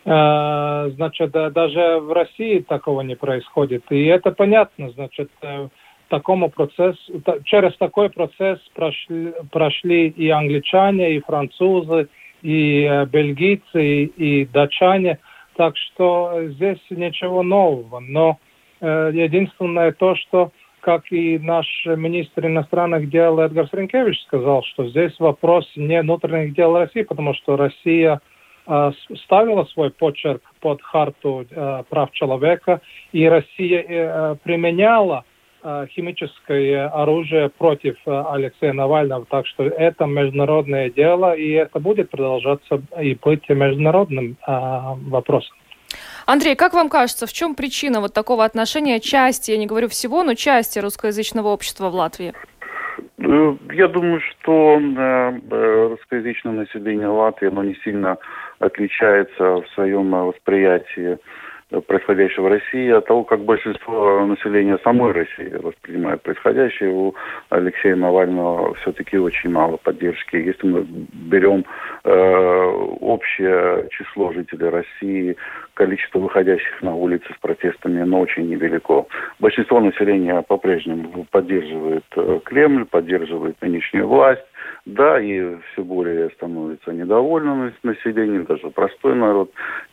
значит, 0.08 1.32
даже 1.32 1.98
в 2.00 2.12
России 2.12 2.60
такого 2.60 3.02
не 3.02 3.14
происходит. 3.14 3.84
И 3.90 4.06
это 4.06 4.30
понятно, 4.30 4.90
значит, 4.90 5.30
э, 5.42 5.68
такому 6.08 6.48
процессу, 6.48 7.22
через 7.44 7.76
такой 7.76 8.08
процесс 8.08 8.58
прошли, 8.74 9.34
прошли 9.52 10.08
и 10.08 10.30
англичане, 10.30 11.16
и 11.16 11.20
французы, 11.20 12.08
и 12.40 12.88
э, 12.90 13.04
бельгийцы, 13.04 13.84
и, 13.84 14.04
и 14.04 14.44
датчане. 14.46 15.18
Так 15.56 15.76
что 15.76 16.40
здесь 16.46 16.80
ничего 16.88 17.42
нового. 17.42 18.00
Но 18.00 18.38
единственное 18.80 19.90
то, 19.90 20.14
что 20.14 20.52
как 20.80 21.10
и 21.10 21.38
наш 21.38 21.66
министр 21.84 22.46
иностранных 22.46 23.10
дел 23.10 23.40
Эдгар 23.40 23.68
Сренкевич 23.68 24.22
сказал, 24.22 24.62
что 24.62 24.88
здесь 24.88 25.18
вопрос 25.18 25.68
не 25.76 26.00
внутренних 26.00 26.54
дел 26.54 26.78
России, 26.78 27.02
потому 27.02 27.34
что 27.34 27.56
Россия 27.56 28.14
э, 28.14 28.37
ставила 29.24 29.64
свой 29.64 29.90
почерк 29.90 30.42
под 30.60 30.82
харту 30.82 31.46
э, 31.50 31.82
прав 31.88 32.10
человека, 32.12 32.80
и 33.12 33.26
Россия 33.26 33.82
э, 33.82 34.36
применяла 34.42 35.24
э, 35.62 35.86
химическое 35.90 36.86
оружие 36.88 37.48
против 37.48 37.96
э, 38.06 38.24
Алексея 38.30 38.72
Навального. 38.72 39.24
Так 39.24 39.46
что 39.46 39.64
это 39.64 40.04
международное 40.04 40.90
дело, 40.90 41.34
и 41.34 41.50
это 41.52 41.78
будет 41.80 42.10
продолжаться 42.10 42.82
и 43.00 43.14
быть 43.14 43.48
международным 43.48 44.36
э, 44.46 44.52
вопросом. 45.08 45.56
Андрей, 46.26 46.56
как 46.56 46.74
вам 46.74 46.90
кажется, 46.90 47.26
в 47.26 47.32
чем 47.32 47.54
причина 47.54 48.00
вот 48.00 48.12
такого 48.12 48.44
отношения 48.44 49.00
части, 49.00 49.50
я 49.50 49.56
не 49.56 49.66
говорю 49.66 49.88
всего, 49.88 50.22
но 50.22 50.34
части 50.34 50.78
русскоязычного 50.78 51.48
общества 51.48 51.88
в 51.88 51.94
Латвии? 51.94 52.34
Ну, 53.18 53.58
я 53.72 53.88
думаю, 53.88 54.20
что 54.20 54.78
э, 54.78 55.40
э, 55.50 55.88
русскоязычное 55.90 56.52
население 56.52 57.08
Латвии, 57.08 57.48
оно 57.48 57.64
не 57.64 57.74
сильно 57.84 58.16
отличается 58.58 59.56
в 59.56 59.68
своем 59.74 60.10
восприятии 60.10 61.18
происходящего 61.86 62.44
в 62.44 62.48
России 62.48 62.90
от 62.90 63.06
того, 63.06 63.24
как 63.24 63.40
большинство 63.40 64.24
населения 64.24 64.78
самой 64.82 65.12
России 65.12 65.54
воспринимает 65.54 66.22
происходящее. 66.22 66.90
У 66.90 67.14
Алексея 67.50 67.94
Навального 67.94 68.74
все-таки 68.76 69.18
очень 69.18 69.50
мало 69.50 69.76
поддержки. 69.76 70.36
Если 70.36 70.66
мы 70.66 70.86
берем 71.12 71.64
э, 72.04 72.64
общее 73.00 73.88
число 73.90 74.32
жителей 74.32 74.70
России, 74.70 75.36
количество 75.74 76.18
выходящих 76.18 76.82
на 76.82 76.94
улицы 76.94 77.26
с 77.34 77.40
протестами, 77.40 78.02
оно 78.02 78.20
очень 78.20 78.48
невелико. 78.48 79.06
Большинство 79.38 79.80
населения 79.80 80.42
по-прежнему 80.42 81.26
поддерживает 81.30 82.04
э, 82.16 82.40
Кремль, 82.44 82.86
поддерживает 82.86 83.60
нынешнюю 83.60 84.08
власть. 84.08 84.47
Да, 84.88 85.20
и 85.20 85.56
все 85.72 85.84
более 85.84 86.30
становится 86.30 86.92
недовольным 86.92 87.74
населением, 87.82 88.46
даже 88.46 88.70
простой 88.70 89.14
народ. 89.16 89.50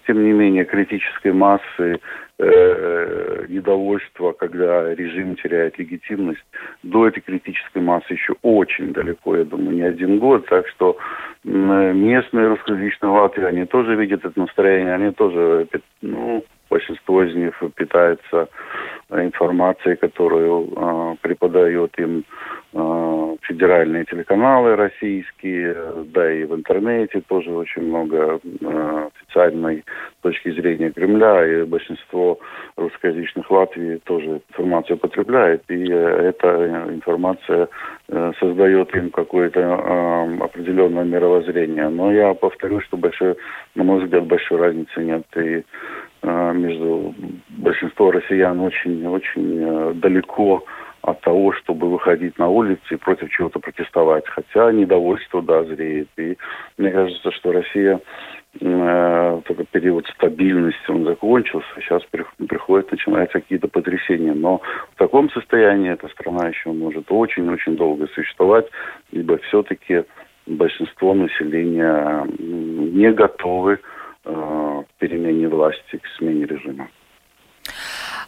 Тем 0.07 0.23
не 0.23 0.31
менее, 0.31 0.63
критической 0.63 1.33
массы 1.33 1.99
э, 2.39 3.45
недовольства, 3.49 4.31
когда 4.31 4.95
режим 4.95 5.35
теряет 5.35 5.77
легитимность, 5.77 6.45
до 6.83 7.07
этой 7.07 7.19
критической 7.19 7.81
массы 7.81 8.13
еще 8.13 8.35
очень 8.41 8.93
далеко, 8.93 9.35
я 9.35 9.43
думаю, 9.43 9.75
не 9.75 9.81
один 9.81 10.17
год. 10.17 10.45
Так 10.47 10.65
что 10.69 10.97
местные 11.43 12.47
русскоязычные 12.47 13.11
Латвии, 13.11 13.43
они 13.43 13.65
тоже 13.65 13.95
видят 13.95 14.23
это 14.23 14.39
настроение, 14.39 14.93
они 14.93 15.11
тоже, 15.11 15.67
ну, 16.01 16.41
большинство 16.69 17.21
из 17.21 17.35
них 17.35 17.61
питается 17.75 18.47
информацией, 19.11 19.97
которую 19.97 20.69
э, 20.73 21.15
преподает 21.21 21.99
им 21.99 22.19
э, 22.19 22.23
федеральные 23.47 24.05
телеканалы 24.05 24.75
российские, 24.75 25.75
да 26.13 26.31
и 26.31 26.43
в 26.43 26.55
интернете 26.55 27.21
тоже 27.21 27.51
очень 27.51 27.83
много 27.83 28.39
э, 28.43 29.07
официальной 29.15 29.83
точки 30.21 30.51
зрения 30.51 30.91
Кремля, 30.91 31.45
и 31.45 31.63
большинство 31.63 32.39
русскоязычных 32.75 33.49
Латвии 33.49 34.01
тоже 34.05 34.41
информацию 34.49 34.97
потребляет, 34.97 35.63
и 35.69 35.89
э, 35.89 36.33
эта 36.33 36.89
информация 36.89 37.67
э, 38.09 38.31
создает 38.39 38.93
им 38.95 39.09
какое-то 39.11 39.59
э, 39.59 40.37
определенное 40.43 41.03
мировоззрение. 41.03 41.89
Но 41.89 42.11
я 42.11 42.33
повторю, 42.33 42.81
что 42.81 42.97
большой, 42.97 43.35
на 43.75 43.83
мой 43.83 44.03
взгляд, 44.03 44.25
большой 44.25 44.57
разницы 44.59 45.01
нет 45.01 45.25
и 45.35 45.63
э, 46.23 46.53
между 46.53 47.13
большинством 47.49 48.11
россиян 48.11 48.59
очень-очень 48.59 49.59
э, 49.61 49.93
далеко 49.95 50.63
от 51.05 51.21
того, 51.21 51.53
чтобы 51.53 51.89
выходить 51.89 52.37
на 52.39 52.47
улицы 52.49 52.81
и 52.91 52.95
против 52.97 53.29
чего-то 53.29 53.59
протестовать. 53.59 54.27
Хотя 54.27 54.71
недовольство, 54.71 55.41
да, 55.41 55.63
зреет. 55.63 56.09
И 56.17 56.37
мне 56.77 56.91
кажется, 56.91 57.31
что 57.31 57.51
Россия 57.51 57.99
э, 58.59 59.41
только 59.45 59.65
период 59.65 60.07
стабильности 60.07 60.89
он 60.89 61.05
закончился, 61.05 61.67
сейчас 61.77 62.01
приходят, 62.47 62.91
начинаются 62.91 63.39
какие-то 63.39 63.67
потрясения. 63.67 64.33
Но 64.33 64.61
в 64.95 64.97
таком 64.97 65.29
состоянии 65.29 65.91
эта 65.91 66.07
страна 66.07 66.47
еще 66.47 66.71
может 66.71 67.05
очень-очень 67.11 67.75
долго 67.75 68.07
существовать, 68.07 68.65
ибо 69.11 69.37
все-таки 69.37 70.05
большинство 70.47 71.13
населения 71.13 72.25
не 72.39 73.11
готовы 73.11 73.79
э, 74.25 74.83
к 74.87 74.99
перемене 74.99 75.49
власти, 75.49 75.97
к 75.97 76.07
смене 76.17 76.45
режима. 76.45 76.87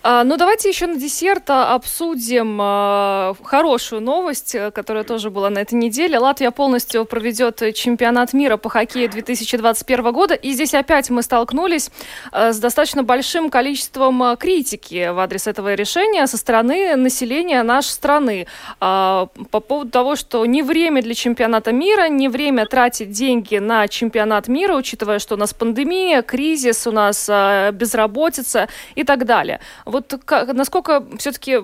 А, 0.03 0.23
ну, 0.23 0.37
давайте 0.37 0.69
еще 0.69 0.87
на 0.87 0.95
десерт 0.95 1.49
а, 1.49 1.73
обсудим 1.73 2.59
а, 2.61 3.35
хорошую 3.43 4.01
новость, 4.01 4.55
э, 4.55 4.71
которая 4.71 5.03
тоже 5.03 5.29
была 5.29 5.49
на 5.49 5.59
этой 5.59 5.75
неделе. 5.75 6.19
Латвия 6.19 6.51
полностью 6.51 7.05
проведет 7.05 7.61
чемпионат 7.75 8.33
мира 8.33 8.57
по 8.57 8.69
хоккею 8.69 9.09
2021 9.09 10.11
года. 10.11 10.35
И 10.35 10.51
здесь 10.51 10.73
опять 10.73 11.09
мы 11.09 11.21
столкнулись 11.21 11.89
с 12.31 12.59
достаточно 12.59 13.03
большим 13.03 13.49
количеством 13.49 14.37
критики 14.37 15.09
в 15.11 15.19
адрес 15.19 15.47
этого 15.47 15.73
решения 15.73 16.27
со 16.27 16.37
стороны 16.37 16.95
населения 16.95 17.63
нашей 17.63 17.89
страны. 17.89 18.47
По 18.79 19.29
поводу 19.51 19.89
того, 19.89 20.15
что 20.15 20.45
не 20.45 20.61
время 20.61 21.01
для 21.01 21.13
чемпионата 21.13 21.71
мира, 21.71 22.07
не 22.09 22.29
время 22.29 22.65
тратить 22.65 23.11
деньги 23.11 23.57
на 23.57 23.87
чемпионат 23.87 24.47
мира, 24.47 24.75
учитывая, 24.75 25.19
что 25.19 25.35
у 25.35 25.37
нас 25.37 25.53
пандемия, 25.53 26.21
кризис, 26.21 26.87
у 26.87 26.91
нас 26.91 27.29
безработица 27.73 28.67
и 28.95 29.03
так 29.03 29.25
далее. 29.25 29.59
Вот 29.87 30.13
как, 30.25 30.53
насколько 30.53 31.01
все-таки 31.17 31.59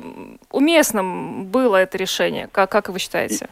уместным 0.50 1.46
было 1.46 1.76
это 1.76 1.98
решение? 1.98 2.48
Как, 2.52 2.72
как 2.72 2.88
вы 2.88 2.98
считаете? 3.00 3.50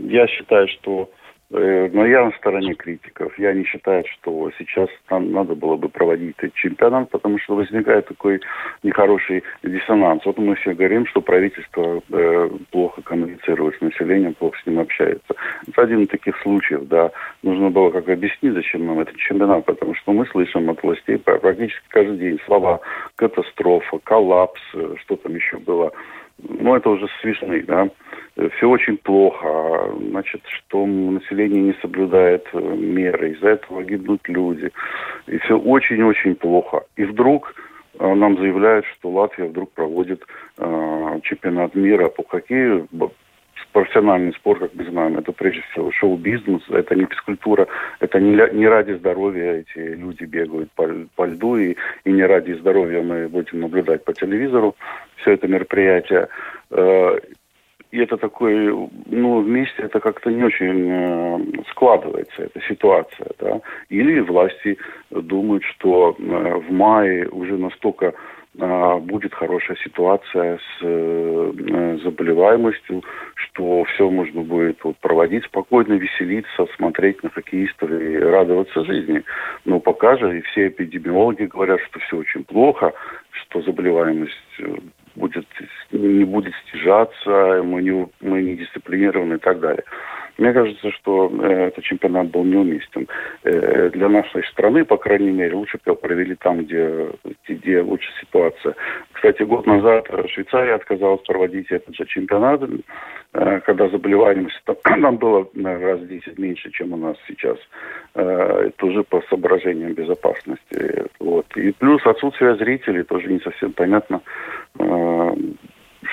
Я 0.00 0.26
считаю, 0.26 0.66
что 0.68 1.10
но 1.52 2.06
я 2.06 2.24
на 2.24 2.30
стороне 2.32 2.74
критиков. 2.74 3.38
Я 3.38 3.52
не 3.52 3.64
считаю, 3.64 4.04
что 4.06 4.50
сейчас 4.58 4.88
нам 5.10 5.32
надо 5.32 5.54
было 5.54 5.76
бы 5.76 5.88
проводить 5.90 6.34
этот 6.38 6.54
чемпионат, 6.54 7.10
потому 7.10 7.38
что 7.38 7.54
возникает 7.54 8.08
такой 8.08 8.40
нехороший 8.82 9.42
диссонанс. 9.62 10.24
Вот 10.24 10.38
мы 10.38 10.54
все 10.56 10.72
говорим, 10.72 11.06
что 11.06 11.20
правительство 11.20 12.02
э, 12.10 12.50
плохо 12.70 13.02
коммуницирует 13.02 13.76
с 13.76 13.80
населением, 13.82 14.32
плохо 14.34 14.56
с 14.62 14.66
ним 14.66 14.78
общается. 14.78 15.34
Это 15.68 15.82
один 15.82 16.04
из 16.04 16.08
таких 16.08 16.40
случаев, 16.40 16.88
да. 16.88 17.10
Нужно 17.42 17.68
было 17.68 17.90
как 17.90 18.08
объяснить, 18.08 18.54
зачем 18.54 18.86
нам 18.86 19.00
этот 19.00 19.16
чемпионат, 19.16 19.66
потому 19.66 19.94
что 19.94 20.12
мы 20.12 20.26
слышим 20.26 20.70
от 20.70 20.82
властей 20.82 21.18
практически 21.18 21.84
каждый 21.88 22.16
день 22.16 22.40
слова 22.46 22.80
катастрофа, 23.16 23.98
коллапс, 24.04 24.60
э, 24.72 24.94
что 25.00 25.16
там 25.16 25.34
еще 25.34 25.58
было 25.58 25.92
ну, 26.38 26.74
это 26.74 26.90
уже 26.90 27.08
смешные, 27.20 27.62
да, 27.62 27.88
все 28.56 28.68
очень 28.68 28.96
плохо, 28.96 29.92
значит, 30.08 30.42
что 30.46 30.86
население 30.86 31.62
не 31.62 31.74
соблюдает 31.82 32.46
э, 32.52 32.58
меры, 32.58 33.32
из-за 33.32 33.50
этого 33.50 33.82
гибнут 33.82 34.26
люди, 34.28 34.70
и 35.26 35.38
все 35.38 35.58
очень-очень 35.58 36.34
плохо. 36.36 36.84
И 36.96 37.04
вдруг 37.04 37.54
э, 37.98 38.14
нам 38.14 38.38
заявляют, 38.38 38.86
что 38.86 39.10
Латвия 39.10 39.46
вдруг 39.46 39.72
проводит 39.72 40.24
э, 40.56 41.20
чемпионат 41.24 41.74
мира 41.74 42.08
по 42.08 42.24
хоккею, 42.26 42.88
профессиональный 43.72 44.32
спорт, 44.32 44.60
как 44.60 44.74
мы 44.74 44.84
знаем, 44.84 45.18
это 45.18 45.32
прежде 45.32 45.62
всего 45.70 45.90
шоу-бизнес, 45.92 46.62
это 46.70 46.94
не 46.94 47.06
физкультура, 47.06 47.66
это 48.00 48.20
не, 48.20 48.36
не 48.52 48.66
ради 48.66 48.92
здоровья 48.92 49.64
эти 49.64 49.78
люди 49.78 50.24
бегают 50.24 50.70
по, 50.72 50.88
по 51.16 51.26
льду, 51.26 51.56
и, 51.56 51.76
и 52.04 52.12
не 52.12 52.24
ради 52.24 52.52
здоровья 52.52 53.02
мы 53.02 53.28
будем 53.28 53.60
наблюдать 53.60 54.04
по 54.04 54.12
телевизору 54.12 54.76
все 55.16 55.32
это 55.32 55.48
мероприятие. 55.48 56.28
Э, 56.70 57.18
и 57.92 57.98
это 57.98 58.16
такой, 58.16 58.68
ну, 59.06 59.40
вместе 59.42 59.82
это 59.82 60.00
как-то 60.00 60.30
не 60.30 60.42
очень 60.42 60.88
э, 60.88 61.62
складывается, 61.70 62.44
эта 62.44 62.60
ситуация, 62.62 63.28
да. 63.38 63.60
Или 63.90 64.20
власти 64.20 64.78
думают, 65.10 65.62
что 65.64 66.16
э, 66.18 66.54
в 66.66 66.72
мае 66.72 67.28
уже 67.28 67.58
настолько 67.58 68.14
будет 68.54 69.32
хорошая 69.34 69.76
ситуация 69.78 70.58
с 70.58 72.02
заболеваемостью, 72.02 73.02
что 73.34 73.84
все 73.84 74.10
можно 74.10 74.42
будет 74.42 74.82
вот, 74.84 74.96
проводить 74.98 75.44
спокойно, 75.44 75.94
веселиться, 75.94 76.66
смотреть 76.76 77.22
на 77.22 77.30
хоккеистов 77.30 77.90
и 77.90 78.18
радоваться 78.18 78.84
жизни. 78.84 79.22
Но 79.64 79.80
пока 79.80 80.16
же 80.18 80.38
и 80.38 80.42
все 80.42 80.68
эпидемиологи 80.68 81.44
говорят, 81.44 81.80
что 81.80 82.00
все 82.00 82.18
очень 82.18 82.44
плохо, 82.44 82.92
что 83.30 83.62
заболеваемость 83.62 84.60
будет, 85.16 85.46
не 85.90 86.24
будет 86.24 86.52
снижаться, 86.70 87.62
мы 87.62 87.82
не, 87.82 88.08
мы 88.20 88.42
не 88.42 88.56
дисциплинированы 88.56 89.34
и 89.34 89.38
так 89.38 89.60
далее. 89.60 89.84
Мне 90.38 90.52
кажется, 90.52 90.90
что 90.92 91.30
э, 91.30 91.68
этот 91.68 91.84
чемпионат 91.84 92.30
был 92.30 92.44
неуместен. 92.44 93.08
Э, 93.44 93.90
для 93.90 94.08
нашей 94.08 94.44
страны, 94.44 94.84
по 94.84 94.96
крайней 94.96 95.30
мере, 95.30 95.54
лучше 95.54 95.78
бы 95.84 95.94
провели 95.94 96.34
там, 96.36 96.64
где, 96.64 97.10
где 97.48 97.80
лучше 97.80 98.08
ситуация. 98.20 98.74
Кстати, 99.12 99.42
год 99.42 99.66
назад 99.66 100.06
Швейцария 100.28 100.74
отказалась 100.74 101.22
проводить 101.22 101.70
этот 101.70 101.94
же 101.94 102.06
чемпионат, 102.06 102.62
э, 103.34 103.60
когда 103.60 103.88
заболеваемость 103.88 104.60
там, 104.64 104.76
там 105.02 105.16
было 105.16 105.46
раз 105.54 106.00
в 106.00 106.08
10 106.08 106.38
меньше, 106.38 106.70
чем 106.70 106.92
у 106.92 106.96
нас 106.96 107.16
сейчас. 107.28 107.58
Э, 108.14 108.70
тоже 108.76 109.04
по 109.04 109.22
соображениям 109.30 109.94
безопасности. 109.94 111.06
Вот. 111.18 111.46
И 111.56 111.72
плюс 111.72 112.04
отсутствие 112.04 112.56
зрителей 112.56 113.04
тоже 113.04 113.32
не 113.32 113.40
совсем 113.40 113.72
понятно, 113.72 114.20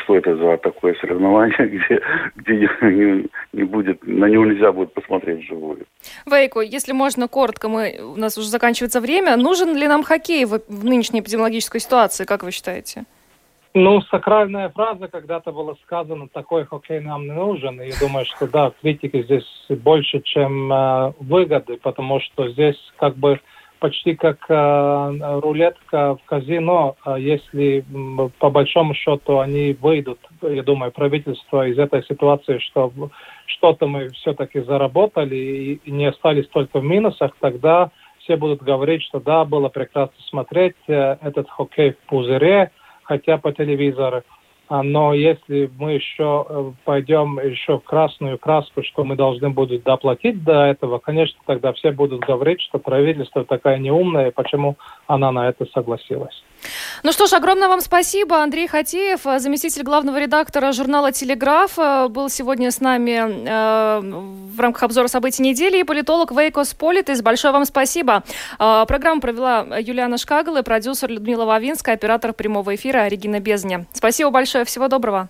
что 0.10 0.18
это 0.18 0.36
за 0.36 0.58
такое 0.58 0.96
соревнование, 0.96 1.56
где, 1.68 2.02
где 2.36 2.70
не, 2.82 3.28
не 3.54 3.64
будет, 3.64 4.06
на 4.08 4.26
него 4.26 4.46
нельзя 4.46 4.72
будет 4.72 4.94
посмотреть 4.94 5.44
вживую. 5.44 5.86
Вейко, 6.26 6.62
если 6.62 6.94
можно 6.94 7.28
коротко, 7.28 7.70
мы, 7.70 8.00
у 8.02 8.16
нас 8.16 8.38
уже 8.38 8.48
заканчивается 8.48 9.02
время. 9.02 9.38
Нужен 9.38 9.76
ли 9.76 9.88
нам 9.88 10.04
хоккей 10.04 10.46
в, 10.46 10.62
в 10.68 10.86
нынешней 10.86 11.20
эпидемиологической 11.20 11.80
ситуации, 11.80 12.26
как 12.26 12.44
вы 12.44 12.52
считаете? 12.52 13.04
Ну, 13.76 14.02
сакральная 14.02 14.70
фраза 14.70 15.08
когда-то 15.08 15.52
была 15.52 15.76
сказана, 15.84 16.28
такой 16.28 16.66
хоккей 16.66 17.02
нам 17.02 17.26
не 17.26 17.34
нужен. 17.34 17.80
И 17.80 17.90
я 17.90 17.94
думаю, 18.02 18.26
что 18.26 18.48
да, 18.48 18.72
критики 18.82 19.22
здесь 19.22 19.46
больше, 19.70 20.22
чем 20.22 20.74
э, 20.74 21.14
выгоды, 21.20 21.78
потому 21.78 22.20
что 22.20 22.50
здесь 22.50 22.78
как 22.98 23.16
бы 23.16 23.40
почти 23.80 24.16
как 24.16 24.38
э, 24.50 25.40
рулетка 25.42 26.16
в 26.16 26.26
казино. 26.26 26.96
А 27.04 27.18
если 27.18 27.84
по 28.40 28.50
большому 28.50 28.94
счету 28.94 29.40
они 29.40 29.76
выйдут, 29.80 30.20
я 30.42 30.64
думаю, 30.64 30.92
правительство 30.92 31.68
из 31.68 31.78
этой 31.80 32.04
ситуации, 32.04 32.60
что 32.60 32.92
что-то 33.46 33.88
мы 33.88 34.10
все-таки 34.10 34.60
заработали 34.62 35.80
и, 35.84 35.92
не 35.92 36.06
остались 36.06 36.48
только 36.48 36.80
в 36.80 36.84
минусах, 36.84 37.32
тогда 37.40 37.92
все 38.20 38.38
будут 38.38 38.62
говорить, 38.62 39.02
что 39.04 39.20
да, 39.20 39.46
было 39.46 39.70
прекрасно 39.70 40.16
смотреть 40.30 40.76
э, 40.88 41.18
этот 41.22 41.50
хоккей 41.50 41.92
в 41.92 41.98
пузыре, 42.10 42.72
хотя 43.04 43.38
по 43.38 43.52
телевизору. 43.52 44.24
А, 44.70 44.84
но 44.84 45.16
если 45.16 45.70
мы 45.80 45.94
еще 45.94 46.46
э, 46.48 46.72
пойдем 46.86 47.40
еще 47.40 47.80
в 47.80 47.84
красную 47.84 48.38
краску, 48.38 48.84
что 48.84 49.04
мы 49.04 49.16
должны 49.16 49.50
будем 49.50 49.82
доплатить 49.82 50.44
до 50.44 50.66
этого, 50.66 51.00
конечно, 51.00 51.40
тогда 51.48 51.74
все 51.74 51.92
будут 51.92 52.20
говорить, 52.22 52.62
что 52.62 52.78
правительство 52.78 53.44
такая 53.44 53.80
неумная, 53.80 54.30
почему 54.30 54.78
она 55.08 55.32
на 55.32 55.50
это 55.50 55.66
согласилась. 55.74 56.44
Ну 57.04 57.12
что 57.12 57.28
ж, 57.28 57.34
огромное 57.34 57.68
вам 57.68 57.82
спасибо. 57.82 58.42
Андрей 58.42 58.68
Хатеев, 58.68 59.22
заместитель 59.38 59.84
главного 59.84 60.20
редактора 60.20 60.72
журнала 60.72 61.12
«Телеграф», 61.12 61.78
был 62.10 62.30
сегодня 62.30 62.72
с 62.72 62.82
нами 62.82 63.12
э, 63.12 64.00
в 64.02 64.60
рамках 64.60 64.84
обзора 64.84 65.08
событий 65.08 65.44
недели 65.44 65.80
и 65.80 65.84
политолог 65.84 66.32
Вейко 66.32 66.74
Сполитис. 66.74 67.22
Большое 67.22 67.54
вам 67.54 67.66
спасибо. 67.66 68.24
Э, 68.60 68.86
программу 68.88 69.22
провела 69.22 69.66
Юлиана 69.80 70.18
Шкагала, 70.18 70.62
продюсер 70.62 71.10
Людмила 71.10 71.46
Вавинская, 71.46 71.96
оператор 71.96 72.34
прямого 72.34 72.76
эфира 72.76 73.08
Регина 73.08 73.40
Безня. 73.40 73.86
Спасибо 73.94 74.30
большое. 74.30 74.66
Всего 74.66 74.88
доброго. 74.88 75.30